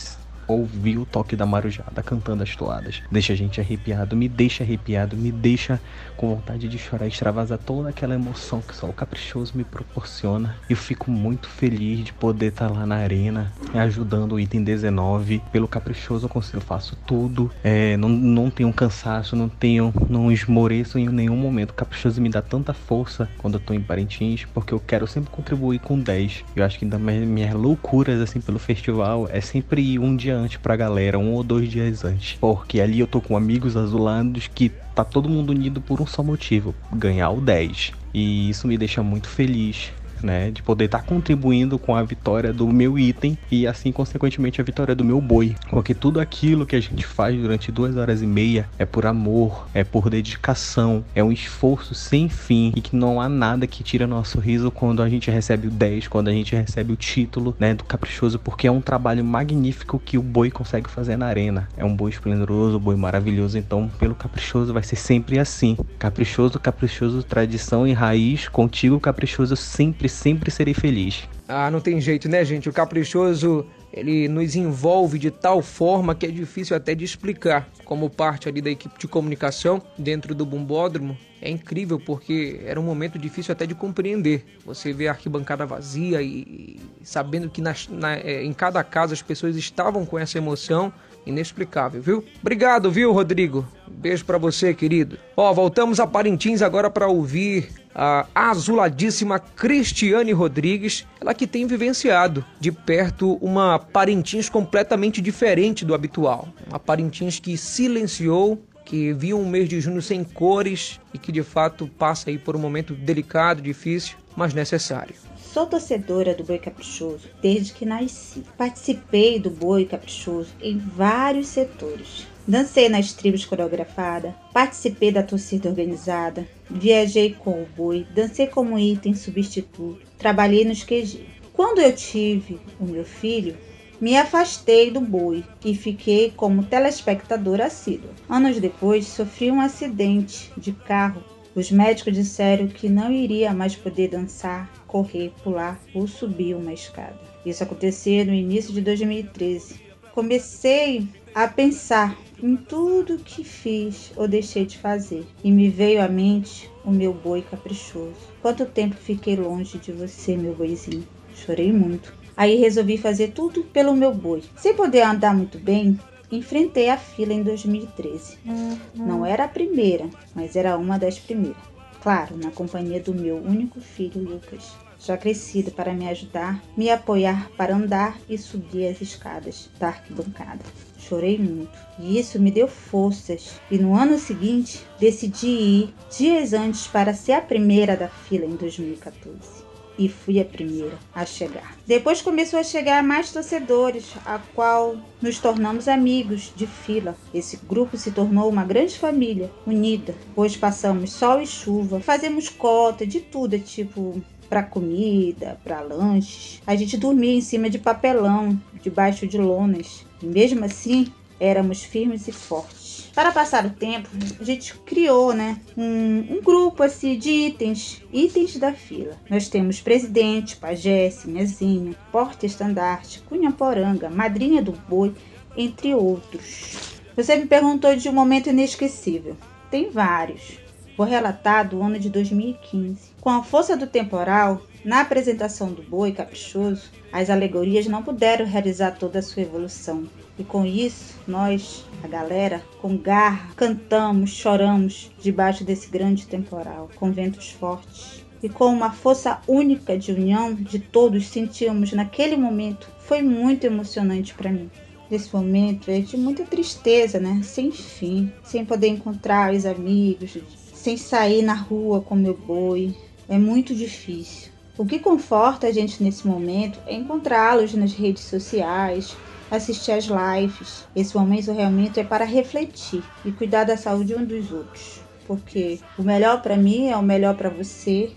ouvir 0.49 0.99
o 0.99 1.05
toque 1.05 1.37
da 1.37 1.47
marujada 1.47 2.03
cantando 2.03 2.43
as 2.43 2.57
toadas. 2.57 3.03
Deixa 3.13 3.35
a 3.35 3.37
gente 3.37 3.61
arrepiado, 3.61 4.17
me 4.17 4.29
deixa 4.29 4.65
arrepiado, 4.65 5.17
me 5.17 5.31
deixa 5.31 5.81
com 6.17 6.35
vontade 6.35 6.69
de 6.69 6.79
chorar, 6.79 7.07
extravasar 7.07 7.59
toda 7.59 7.91
aquela 7.91 8.15
emoção 8.15 8.61
que 8.61 8.75
só 8.75 8.87
o 8.87 8.93
caprichoso 8.93 9.53
me 9.55 9.63
proporciona. 9.63 10.57
Eu 10.69 10.77
fico 10.77 11.11
muito 11.11 11.49
feliz 11.49 12.05
de 12.05 12.13
poder 12.13 12.47
estar 12.47 12.69
lá 12.69 12.87
na 12.87 12.97
arena, 12.97 13.53
ajudando 13.75 14.33
o 14.33 14.41
item 14.41 14.65
19. 14.65 15.43
Pelo 15.53 15.69
caprichoso 15.69 16.27
eu 16.27 16.31
consigo, 16.31 16.61
faço 16.61 16.97
tudo. 17.07 17.51
É, 17.63 17.97
não, 17.97 18.09
não 18.09 18.51
tenho 18.51 18.73
cansaço, 18.73 19.37
não 19.37 19.49
tenho, 19.49 19.93
não 20.09 20.33
esmoreço 20.33 20.99
em 20.99 21.09
nenhum 21.09 21.37
momento. 21.37 21.71
O 21.71 21.75
caprichoso 21.75 22.21
me 22.21 22.29
dá 22.29 22.41
tanta 22.41 22.73
força 22.73 23.29
quando 23.39 23.55
eu 23.55 23.61
tô 23.61 23.75
em 23.75 23.81
Parintins, 23.81 24.47
porque 24.55 24.73
eu 24.73 24.81
quero 24.81 25.07
sempre 25.07 25.31
contribuir 25.31 25.79
com 25.79 25.99
10. 25.99 26.45
Eu 26.57 26.65
acho 26.65 26.79
que 26.79 26.87
das 26.87 27.01
minhas 27.01 27.53
loucuras 27.55 28.21
assim 28.21 28.41
pelo 28.41 28.59
festival 28.59 29.29
é 29.31 29.41
sempre 29.41 29.99
um 29.99 30.17
dia 30.17 30.38
antes 30.39 30.57
pra 30.59 30.77
galera, 30.77 31.19
um 31.19 31.33
ou 31.35 31.43
dois 31.43 31.69
dias 31.71 32.05
antes. 32.05 32.37
Porque 32.41 32.81
ali 32.81 33.01
eu 33.01 33.07
tô 33.07 33.21
com 33.21 33.37
amigos 33.37 33.77
azulados 33.77 34.49
que 34.49 34.71
tá 34.95 35.05
todo 35.05 35.29
mundo 35.29 35.51
unido 35.51 35.81
por 35.81 36.01
um 36.01 36.07
só 36.07 36.23
motivo: 36.23 36.75
ganhar 36.93 37.31
o 37.31 37.41
10. 37.41 37.93
E 38.13 38.49
isso 38.49 38.67
me 38.67 38.79
deixa 38.79 39.03
muito 39.03 39.29
feliz 39.29 39.93
né? 40.23 40.51
De 40.51 40.63
poder 40.63 40.87
estar 40.87 40.99
tá 40.99 41.05
contribuindo 41.05 41.79
com 41.79 41.95
a 41.95 42.03
vitória 42.03 42.53
do 42.53 42.67
meu 42.69 42.99
item 42.99 43.37
e 43.51 43.67
assim, 43.67 43.93
consequentemente, 43.93 44.61
a 44.61 44.65
vitória 44.65 44.95
do 44.95 45.05
meu 45.05 45.21
boi. 45.21 45.55
Porque 45.71 45.95
tudo 45.95 46.21
aquilo 46.21 46.67
que 46.67 46.77
a 46.77 46.81
gente 46.81 47.07
faz 47.07 47.39
durante 47.41 47.73
duas 47.73 47.97
horas 47.97 48.23
e 48.23 48.27
meia 48.27 48.69
é 48.79 48.85
por 48.85 49.07
amor, 49.07 49.67
é 49.75 49.85
por 49.85 50.11
dedicação, 50.11 51.05
é 51.15 51.23
um 51.23 51.33
esforço 51.33 51.95
sem 51.95 52.29
fim 52.29 52.73
e 52.75 52.81
que 52.81 52.97
não 52.97 53.21
há 53.21 53.29
nada 53.29 53.67
que 53.67 53.83
tira 53.83 54.07
nosso 54.07 54.39
riso 54.39 54.71
quando 54.71 55.03
a 55.03 55.09
gente 55.09 55.31
recebe 55.31 55.69
o 55.69 55.71
10, 55.71 56.09
quando 56.09 56.29
a 56.29 56.33
gente 56.33 56.55
recebe 56.55 56.93
o 56.93 56.97
título, 56.97 57.55
né, 57.59 57.75
do 57.75 57.85
caprichoso, 57.85 58.39
porque 58.39 58.67
é 58.67 58.71
um 58.71 58.81
trabalho 58.81 59.25
magnífico 59.25 59.99
que 59.99 60.19
o 60.19 60.23
boi 60.23 60.51
consegue 60.51 60.91
fazer 60.91 61.17
na 61.17 61.27
arena. 61.27 61.69
É 61.77 61.85
um 61.85 61.95
boi 61.95 62.11
esplendoroso, 62.11 62.77
um 62.77 62.81
boi 62.81 62.97
maravilhoso, 62.97 63.59
então 63.59 63.91
pelo 63.99 64.15
caprichoso 64.15 64.73
vai 64.73 64.83
ser 64.83 64.97
sempre 64.97 65.39
assim. 65.39 65.77
Caprichoso, 65.99 66.59
caprichoso, 66.59 67.23
tradição 67.23 67.87
e 67.87 67.93
raiz, 67.93 68.49
contigo 68.49 69.01
caprichoso 69.01 69.57
sempre 69.57 70.08
sempre 70.09 70.51
serei 70.51 70.75
feliz. 70.75 71.29
Ah, 71.47 71.71
não 71.71 71.81
tem 71.81 72.01
jeito, 72.01 72.29
né, 72.29 72.45
gente? 72.45 72.69
O 72.69 72.73
caprichoso 72.73 73.67
ele 73.93 74.29
nos 74.29 74.55
envolve 74.55 75.19
de 75.19 75.31
tal 75.31 75.63
forma 75.63 76.15
que 76.15 76.27
é 76.27 76.31
difícil 76.31 76.77
até 76.77 76.95
de 76.95 77.05
explicar. 77.05 77.69
Como 77.85 78.11
parte 78.11 78.49
ali 78.49 78.61
da 78.61 78.71
equipe 78.71 78.99
de 78.99 79.09
comunicação 79.09 79.83
dentro 79.97 80.35
do 80.35 80.45
Bumbódromo, 80.45 81.17
é 81.41 81.49
incrível 81.49 81.99
porque 81.99 82.61
era 82.65 82.79
um 82.79 82.83
momento 82.83 83.19
difícil 83.19 83.53
até 83.53 83.65
de 83.65 83.75
compreender. 83.75 84.45
Você 84.65 84.93
vê 84.93 85.09
a 85.09 85.13
arquibancada 85.13 85.65
vazia 85.65 86.21
e, 86.21 86.79
sabendo 87.03 87.49
que 87.49 87.63
nas, 87.63 87.89
na, 87.89 88.17
é, 88.17 88.45
em 88.45 88.53
cada 88.53 88.83
casa 88.85 89.15
as 89.15 89.23
pessoas 89.23 89.57
estavam 89.57 90.05
com 90.05 90.19
essa 90.19 90.37
emoção 90.37 90.93
inexplicável, 91.29 92.03
viu? 92.03 92.25
Obrigado, 92.41 92.91
viu, 92.91 93.13
Rodrigo? 93.13 93.67
Beijo 93.87 94.25
para 94.25 94.39
você, 94.39 94.73
querido. 94.75 95.19
Ó, 95.37 95.53
voltamos 95.53 96.01
a 96.01 96.07
Parintins 96.07 96.63
agora 96.63 96.91
para 96.91 97.09
ouvir 97.09 97.69
a 97.95 98.27
azuladíssima 98.35 99.41
Cristiane 99.41 100.33
Rodrigues, 100.33 101.05
ela 101.21 101.35
que 101.35 101.47
tem 101.47 101.67
vivenciado 101.67 102.45
de 102.61 102.71
perto 102.71 103.35
uma 103.41 103.79
Parintins 103.79 104.49
completamente 104.49 105.21
diferente 105.21 105.85
do 105.85 105.95
habitual. 105.95 106.49
Uma 106.69 106.79
Parintins 106.79 107.41
que 107.41 107.57
silenciou, 107.57 108.63
que 108.85 109.13
viu 109.13 109.39
um 109.39 109.49
mês 109.49 109.69
de 109.69 109.81
junho 109.81 110.01
sem 110.01 110.23
cores 110.23 111.01
e 111.13 111.19
que 111.19 111.33
de 111.33 111.43
fato 111.43 111.89
passa 111.99 112.31
aí 112.31 112.39
por 112.39 112.55
um 112.55 112.61
momento 112.61 112.95
delicado, 112.95 113.61
difícil, 113.61 114.17
mas 114.37 114.55
necessário. 114.55 115.15
Sou 115.53 115.67
torcedora 115.67 116.35
do 116.35 116.45
Boi 116.45 116.59
Caprichoso 116.59 117.27
desde 117.41 117.73
que 117.73 117.87
nasci. 117.87 118.45
Participei 118.59 119.39
do 119.39 119.49
Boi 119.49 119.87
Caprichoso 119.87 120.51
em 120.61 120.77
vários 120.77 121.49
setores. 121.49 122.27
Dancei 122.47 122.89
nas 122.91 123.15
tribos 123.15 123.47
coreografadas, 123.47 124.35
participei 124.53 125.11
da 125.11 125.23
torcida 125.23 125.71
organizada, 125.71 126.47
viajei 126.69 127.33
com 127.33 127.63
o 127.63 127.67
boi, 127.77 128.07
dancei 128.15 128.47
como 128.47 128.79
item 128.79 129.15
substituto, 129.15 130.07
trabalhei 130.19 130.67
nos 130.67 130.85
QG. 130.85 131.27
Quando 131.55 131.81
eu 131.81 131.95
tive 131.95 132.61
o 132.79 132.85
meu 132.85 133.05
filho, 133.05 133.57
me 133.99 134.17
afastei 134.17 134.91
do 134.91 135.01
boi 135.01 135.43
e 135.65 135.75
fiquei 135.75 136.31
como 136.31 136.65
telespectador 136.65 137.61
assíduo. 137.61 138.11
Anos 138.29 138.61
depois, 138.61 139.07
sofri 139.07 139.51
um 139.51 139.61
acidente 139.61 140.53
de 140.59 140.73
carro. 140.73 141.25
Os 141.55 141.71
médicos 141.71 142.15
disseram 142.15 142.69
que 142.69 142.89
não 142.89 143.11
iria 143.11 143.53
mais 143.53 143.75
poder 143.75 144.09
dançar, 144.09 144.71
correr, 144.89 145.33
pular 145.45 145.79
ou 145.95 146.09
subir 146.09 146.57
uma 146.57 146.73
escada. 146.73 147.21
Isso 147.47 147.63
aconteceu 147.63 148.25
no 148.27 148.35
início 148.35 148.73
de 148.73 148.81
2013. 148.81 149.81
Comecei 150.13 151.07
a 151.33 151.47
pensar 151.47 152.19
em 152.43 152.57
tudo 152.57 153.19
que 153.19 153.45
fiz 153.45 154.11
ou 154.17 154.27
deixei 154.27 154.67
de 154.67 154.79
fazer 154.79 155.25
e 155.45 155.53
me 155.53 155.69
veio 155.69 156.03
à 156.03 156.09
mente 156.09 156.69
o 156.85 156.91
meu 156.91 157.13
boi 157.13 157.43
caprichoso. 157.43 158.17
Quanto 158.43 158.67
tempo 158.67 158.97
fiquei 158.97 159.37
longe 159.37 159.79
de 159.79 159.93
você, 159.93 160.37
meu 160.37 160.55
boizinho? 160.55 161.07
Chorei 161.35 161.73
muito. 161.73 162.13
Aí 162.37 162.57
resolvi 162.57 162.97
fazer 162.97 163.33
tudo 163.33 163.65
pelo 163.65 163.95
meu 163.95 164.13
boi. 164.13 164.43
Sem 164.57 164.75
poder 164.75 165.03
andar 165.03 165.35
muito 165.35 165.59
bem, 165.59 165.99
enfrentei 166.31 166.89
a 166.89 166.97
fila 166.97 167.33
em 167.33 167.43
2013. 167.43 168.39
Uhum. 168.47 168.79
Não 168.95 169.27
era 169.27 169.45
a 169.45 169.49
primeira, 169.49 170.09
mas 170.35 170.57
era 170.57 170.77
uma 170.77 170.99
das 170.99 171.19
primeiras. 171.19 171.78
Claro, 172.01 172.37
na 172.37 172.51
companhia 172.51 173.01
do 173.01 173.15
meu 173.15 173.37
único 173.37 173.81
filho, 173.81 174.21
Lucas, 174.21 174.77
já 175.01 175.17
crescido 175.17 175.71
para 175.71 175.93
me 175.93 176.09
ajudar, 176.09 176.63
me 176.77 176.91
apoiar 176.91 177.51
para 177.57 177.75
andar 177.75 178.19
e 178.29 178.39
subir 178.39 178.87
as 178.87 179.01
escadas 179.01 179.69
da 179.79 179.89
arquibancada. 179.89 180.61
Chorei 180.99 181.39
muito 181.39 181.79
e 181.99 182.19
isso 182.19 182.41
me 182.41 182.51
deu 182.51 182.69
forças. 182.69 183.61
E 183.71 183.79
no 183.79 183.95
ano 183.95 184.19
seguinte, 184.19 184.85
decidi 184.99 185.47
ir 185.47 185.95
dias 186.17 186.53
antes 186.53 186.87
para 186.87 187.15
ser 187.15 187.33
a 187.33 187.41
primeira 187.41 187.97
da 187.97 188.09
fila 188.09 188.45
em 188.45 188.57
2014 188.57 189.68
e 189.99 190.09
fui 190.09 190.41
a 190.41 190.45
primeira 190.45 190.97
a 191.15 191.27
chegar. 191.27 191.77
Depois 191.87 192.23
começou 192.23 192.61
a 192.61 192.63
chegar 192.63 193.03
mais 193.03 193.33
torcedores, 193.33 194.05
a 194.25 194.39
qual 194.55 194.97
nos 195.21 195.39
tornamos 195.39 195.89
amigos 195.89 196.53
de 196.55 196.67
fila. 196.67 197.17
Esse 197.35 197.57
grupo 197.57 197.97
se 197.97 198.13
tornou 198.13 198.49
uma 198.49 198.65
grande 198.65 198.99
família, 198.99 199.51
unida, 199.67 200.15
pois 200.35 200.57
passamos 200.57 201.13
sol 201.13 201.43
e 201.43 201.47
chuva, 201.47 202.01
fazemos 202.01 202.49
cota 202.49 203.07
de 203.07 203.21
tudo, 203.21 203.59
tipo 203.59 204.23
para 204.49 204.63
comida, 204.63 205.61
para 205.63 205.81
lanches. 205.81 206.63
A 206.67 206.75
gente 206.75 206.97
dormia 206.97 207.35
em 207.35 207.41
cima 207.41 207.69
de 207.69 207.79
papelão, 207.79 208.59
debaixo 208.83 209.27
de 209.27 209.37
lonas. 209.37 210.07
E 210.23 210.27
mesmo 210.27 210.65
assim, 210.65 211.13
éramos 211.39 211.83
firmes 211.83 212.27
e 212.27 212.33
fortes. 212.33 212.88
Para 213.19 213.33
passar 213.33 213.67
o 213.67 213.71
tempo, 213.71 214.09
a 214.41 214.45
gente 214.45 214.73
criou 214.87 215.35
né, 215.35 215.61
um, 215.77 216.37
um 216.37 216.41
grupo 216.41 216.85
assim, 216.85 217.19
de 217.19 217.29
itens, 217.29 218.01
itens 218.13 218.57
da 218.59 218.73
fila. 218.73 219.17
Nós 219.29 219.49
temos 219.49 219.81
presidente, 219.81 220.55
pajé, 220.55 221.11
sinhazinha, 221.11 221.97
porta-estandarte, 222.13 223.21
cunha-poranga, 223.23 224.09
madrinha 224.09 224.63
do 224.63 224.71
boi, 224.71 225.13
entre 225.57 225.97
outros. 225.97 226.77
Você 227.17 227.35
me 227.35 227.47
perguntou 227.47 227.97
de 227.97 228.09
um 228.09 228.13
momento 228.13 228.51
inesquecível. 228.51 229.37
Tem 229.69 229.91
vários. 229.91 230.61
Vou 230.97 231.05
relatar 231.05 231.69
do 231.69 231.83
ano 231.83 231.99
de 231.99 232.09
2015. 232.11 233.15
Com 233.21 233.31
a 233.31 233.43
força 233.43 233.77
do 233.77 233.89
temporal, 233.89 234.63
na 234.85 235.01
apresentação 235.01 235.73
do 235.73 235.83
boi 235.83 236.13
caprichoso, 236.13 236.89
as 237.13 237.31
alegorias 237.31 237.89
não 237.89 238.01
puderam 238.01 238.47
realizar 238.47 238.93
toda 238.93 239.19
a 239.19 239.23
sua 239.23 239.43
evolução. 239.43 240.07
E 240.39 240.45
com 240.45 240.65
isso, 240.65 241.17
nós, 241.27 241.85
a 242.03 242.07
galera, 242.07 242.63
com 242.81 242.97
garra, 242.97 243.51
cantamos, 243.57 244.31
choramos 244.31 245.11
debaixo 245.21 245.65
desse 245.65 245.89
grande 245.89 246.27
temporal, 246.27 246.89
com 246.95 247.11
ventos 247.11 247.51
fortes. 247.51 248.25
E 248.41 248.49
com 248.49 248.67
uma 248.67 248.93
força 248.93 249.41
única 249.49 249.99
de 249.99 250.13
união 250.13 250.55
de 250.55 250.79
todos 250.79 251.27
sentíamos 251.27 251.93
naquele 251.93 252.37
momento, 252.37 252.89
foi 253.01 253.21
muito 253.21 253.65
emocionante 253.65 254.33
para 254.33 254.53
mim. 254.53 254.71
Nesse 255.11 255.35
momento 255.35 255.91
é 255.91 255.99
de 255.99 256.17
muita 256.17 256.45
tristeza, 256.45 257.19
né? 257.19 257.41
Sem 257.43 257.73
fim, 257.73 258.33
sem 258.45 258.65
poder 258.65 258.89
encontrar 258.89 259.53
os 259.53 259.67
amigos, 259.67 260.39
sem 260.73 260.97
sair 260.97 261.43
na 261.43 261.55
rua 261.55 262.01
com 262.01 262.15
meu 262.15 262.37
boi. 262.37 262.95
É 263.29 263.37
muito 263.37 263.75
difícil. 263.75 264.53
O 264.77 264.87
que 264.87 265.01
conforta 265.01 265.67
a 265.67 265.73
gente 265.73 266.01
nesse 266.01 266.25
momento 266.25 266.79
é 266.87 266.95
encontrá-los 266.95 267.75
nas 267.75 267.93
redes 267.93 268.23
sociais, 268.23 269.17
assistir 269.51 269.93
às 269.93 270.07
lives. 270.07 270.87
Esse 270.95 271.17
momento 271.17 271.53
realmente 271.53 272.01
é 272.01 272.05
para 272.05 272.25
refletir 272.25 273.03
e 273.25 273.33
cuidar 273.33 273.65
da 273.65 273.77
saúde 273.77 274.15
um 274.15 274.25
dos 274.25 274.53
outros, 274.53 275.01
porque 275.27 275.81
o 275.97 276.03
melhor 276.03 276.43
para 276.43 276.57
mim 276.57 276.89
é 276.89 276.97
o 276.97 277.03
melhor 277.03 277.37
para 277.37 277.49
você, 277.49 278.13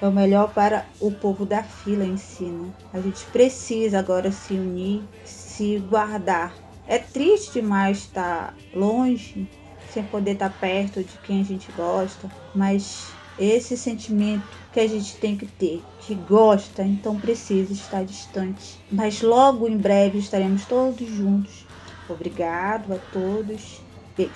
é 0.00 0.06
o 0.08 0.12
melhor 0.12 0.52
para 0.52 0.86
o 1.00 1.12
povo 1.12 1.46
da 1.46 1.62
fila 1.62 2.04
em 2.04 2.16
si. 2.16 2.44
Né? 2.44 2.70
A 2.92 3.00
gente 3.00 3.24
precisa 3.26 3.98
agora 3.98 4.32
se 4.32 4.54
unir, 4.54 5.02
se 5.24 5.78
guardar. 5.88 6.54
É 6.88 6.98
triste 6.98 7.60
demais 7.60 7.98
estar 7.98 8.54
longe, 8.74 9.48
sem 9.92 10.02
poder 10.02 10.32
estar 10.32 10.50
perto 10.50 11.04
de 11.04 11.16
quem 11.18 11.40
a 11.40 11.44
gente 11.44 11.70
gosta, 11.72 12.28
mas 12.54 13.12
esse 13.38 13.76
sentimento 13.76 14.61
que 14.72 14.80
a 14.80 14.88
gente 14.88 15.16
tem 15.16 15.36
que 15.36 15.46
ter, 15.46 15.82
que 16.00 16.14
gosta, 16.14 16.82
então 16.82 17.18
precisa 17.20 17.72
estar 17.72 18.04
distante. 18.04 18.80
Mas 18.90 19.20
logo 19.20 19.68
em 19.68 19.76
breve 19.76 20.18
estaremos 20.18 20.64
todos 20.64 21.06
juntos. 21.06 21.66
Obrigado 22.08 22.94
a 22.94 22.98
todos. 23.12 23.80
Beijo. 24.16 24.32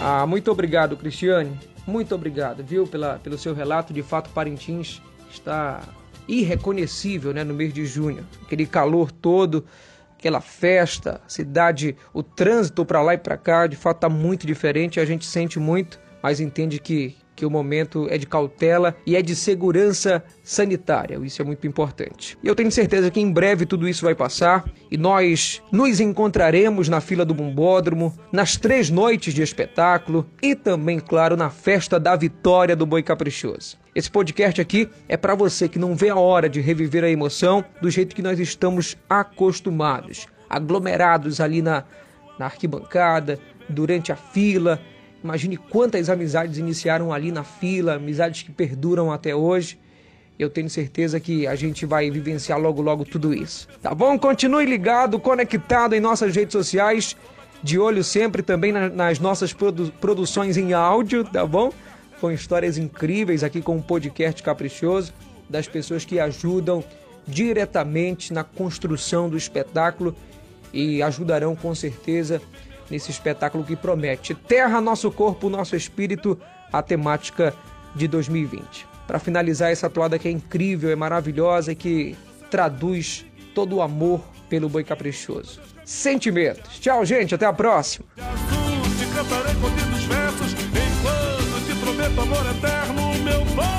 Ah, 0.00 0.24
muito 0.26 0.50
obrigado, 0.50 0.96
Cristiane. 0.96 1.58
Muito 1.86 2.14
obrigado, 2.14 2.62
viu, 2.62 2.86
pela, 2.86 3.18
pelo 3.18 3.36
seu 3.36 3.54
relato. 3.54 3.92
De 3.92 4.02
fato, 4.02 4.30
Parintins 4.30 5.02
está 5.30 5.82
irreconhecível 6.28 7.32
né, 7.32 7.42
no 7.42 7.54
mês 7.54 7.72
de 7.72 7.84
junho. 7.84 8.24
Aquele 8.42 8.66
calor 8.66 9.10
todo 9.10 9.64
aquela 10.18 10.40
festa, 10.40 11.20
cidade, 11.28 11.96
o 12.12 12.24
trânsito 12.24 12.84
para 12.84 13.00
lá 13.00 13.14
e 13.14 13.18
para 13.18 13.38
cá, 13.38 13.68
de 13.68 13.76
fato 13.76 13.98
está 13.98 14.08
muito 14.08 14.46
diferente, 14.46 14.98
a 14.98 15.04
gente 15.04 15.24
sente 15.24 15.60
muito, 15.60 16.00
mas 16.20 16.40
entende 16.40 16.80
que, 16.80 17.16
que 17.38 17.46
o 17.46 17.50
momento 17.50 18.08
é 18.10 18.18
de 18.18 18.26
cautela 18.26 18.96
e 19.06 19.14
é 19.14 19.22
de 19.22 19.36
segurança 19.36 20.24
sanitária. 20.42 21.20
Isso 21.22 21.40
é 21.40 21.44
muito 21.44 21.68
importante. 21.68 22.36
E 22.42 22.48
eu 22.48 22.54
tenho 22.56 22.72
certeza 22.72 23.12
que 23.12 23.20
em 23.20 23.30
breve 23.30 23.64
tudo 23.64 23.88
isso 23.88 24.04
vai 24.04 24.12
passar 24.12 24.68
e 24.90 24.98
nós 24.98 25.62
nos 25.70 26.00
encontraremos 26.00 26.88
na 26.88 27.00
fila 27.00 27.24
do 27.24 27.32
Bombódromo, 27.32 28.12
nas 28.32 28.56
três 28.56 28.90
noites 28.90 29.32
de 29.32 29.40
espetáculo 29.40 30.26
e 30.42 30.56
também, 30.56 30.98
claro, 30.98 31.36
na 31.36 31.48
festa 31.48 32.00
da 32.00 32.16
vitória 32.16 32.74
do 32.74 32.84
Boi 32.84 33.04
Caprichoso. 33.04 33.78
Esse 33.94 34.10
podcast 34.10 34.60
aqui 34.60 34.88
é 35.08 35.16
para 35.16 35.36
você 35.36 35.68
que 35.68 35.78
não 35.78 35.94
vê 35.94 36.08
a 36.08 36.16
hora 36.16 36.48
de 36.48 36.60
reviver 36.60 37.04
a 37.04 37.10
emoção 37.10 37.64
do 37.80 37.88
jeito 37.88 38.16
que 38.16 38.22
nós 38.22 38.40
estamos 38.40 38.96
acostumados, 39.08 40.26
aglomerados 40.50 41.40
ali 41.40 41.62
na, 41.62 41.84
na 42.36 42.46
arquibancada, 42.46 43.38
durante 43.68 44.10
a 44.10 44.16
fila 44.16 44.80
Imagine 45.22 45.56
quantas 45.56 46.08
amizades 46.08 46.58
iniciaram 46.58 47.12
ali 47.12 47.32
na 47.32 47.42
fila, 47.42 47.94
amizades 47.94 48.42
que 48.42 48.52
perduram 48.52 49.12
até 49.12 49.34
hoje. 49.34 49.78
Eu 50.38 50.48
tenho 50.48 50.70
certeza 50.70 51.18
que 51.18 51.46
a 51.46 51.56
gente 51.56 51.84
vai 51.84 52.08
vivenciar 52.10 52.58
logo 52.58 52.80
logo 52.80 53.04
tudo 53.04 53.34
isso. 53.34 53.66
Tá 53.82 53.92
bom? 53.92 54.16
Continue 54.16 54.64
ligado, 54.64 55.18
conectado 55.18 55.94
em 55.94 56.00
nossas 56.00 56.34
redes 56.36 56.52
sociais, 56.52 57.16
de 57.60 57.78
olho 57.78 58.04
sempre 58.04 58.42
também 58.42 58.70
nas 58.70 59.18
nossas 59.18 59.52
produ 59.52 59.92
produções 60.00 60.56
em 60.56 60.72
áudio, 60.72 61.24
tá 61.24 61.44
bom? 61.44 61.72
Com 62.20 62.30
histórias 62.30 62.78
incríveis 62.78 63.42
aqui 63.42 63.60
com 63.60 63.76
o 63.76 63.82
podcast 63.82 64.40
Caprichoso, 64.40 65.12
das 65.50 65.66
pessoas 65.66 66.04
que 66.04 66.20
ajudam 66.20 66.84
diretamente 67.26 68.32
na 68.32 68.44
construção 68.44 69.28
do 69.28 69.36
espetáculo 69.36 70.14
e 70.72 71.02
ajudarão 71.02 71.56
com 71.56 71.74
certeza 71.74 72.40
nesse 72.90 73.10
espetáculo 73.10 73.64
que 73.64 73.76
promete 73.76 74.34
Terra, 74.34 74.80
Nosso 74.80 75.10
Corpo, 75.10 75.48
Nosso 75.48 75.76
Espírito, 75.76 76.38
a 76.72 76.82
temática 76.82 77.54
de 77.94 78.08
2020. 78.08 78.86
Para 79.06 79.18
finalizar 79.18 79.70
essa 79.70 79.88
toada 79.88 80.18
que 80.18 80.28
é 80.28 80.30
incrível, 80.30 80.90
é 80.90 80.96
maravilhosa 80.96 81.72
e 81.72 81.74
que 81.74 82.16
traduz 82.50 83.24
todo 83.54 83.76
o 83.76 83.82
amor 83.82 84.22
pelo 84.48 84.68
boi 84.68 84.84
caprichoso. 84.84 85.60
Sentimentos. 85.84 86.78
Tchau, 86.78 87.04
gente. 87.04 87.34
Até 87.34 87.46
a 87.46 87.52
próxima. 87.52 88.06
Vem 93.56 93.77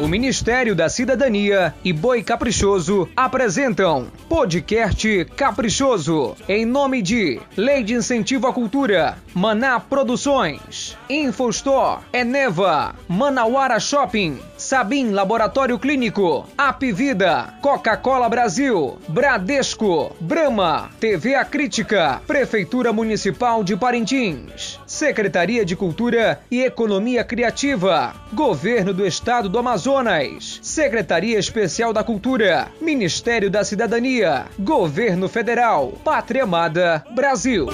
O 0.00 0.06
Ministério 0.06 0.76
da 0.76 0.88
Cidadania 0.88 1.74
e 1.84 1.92
Boi 1.92 2.22
Caprichoso 2.22 3.08
apresentam 3.16 4.06
Podcast 4.28 5.24
Caprichoso. 5.36 6.36
Em 6.48 6.64
nome 6.64 7.02
de 7.02 7.40
Lei 7.56 7.82
de 7.82 7.94
Incentivo 7.94 8.46
à 8.46 8.52
Cultura, 8.52 9.18
Maná 9.34 9.80
Produções, 9.80 10.96
Infostore, 11.10 12.02
Eneva, 12.12 12.94
Manauara 13.08 13.80
Shopping, 13.80 14.38
Sabim 14.56 15.10
Laboratório 15.10 15.76
Clínico, 15.80 16.46
Apivida, 16.56 17.54
Coca-Cola 17.60 18.28
Brasil, 18.28 18.98
Bradesco, 19.08 20.14
Brama, 20.20 20.90
TV 21.00 21.34
A 21.34 21.44
Crítica, 21.44 22.22
Prefeitura 22.24 22.92
Municipal 22.92 23.64
de 23.64 23.76
Parintins, 23.76 24.78
Secretaria 24.98 25.64
de 25.64 25.76
Cultura 25.76 26.40
e 26.50 26.64
Economia 26.64 27.22
Criativa, 27.22 28.16
Governo 28.32 28.92
do 28.92 29.06
Estado 29.06 29.48
do 29.48 29.56
Amazonas, 29.56 30.58
Secretaria 30.60 31.38
Especial 31.38 31.92
da 31.92 32.02
Cultura, 32.02 32.66
Ministério 32.80 33.48
da 33.48 33.62
Cidadania, 33.62 34.46
Governo 34.58 35.28
Federal, 35.28 35.92
Pátria 36.02 36.42
Amada, 36.42 37.04
Brasil. 37.14 37.68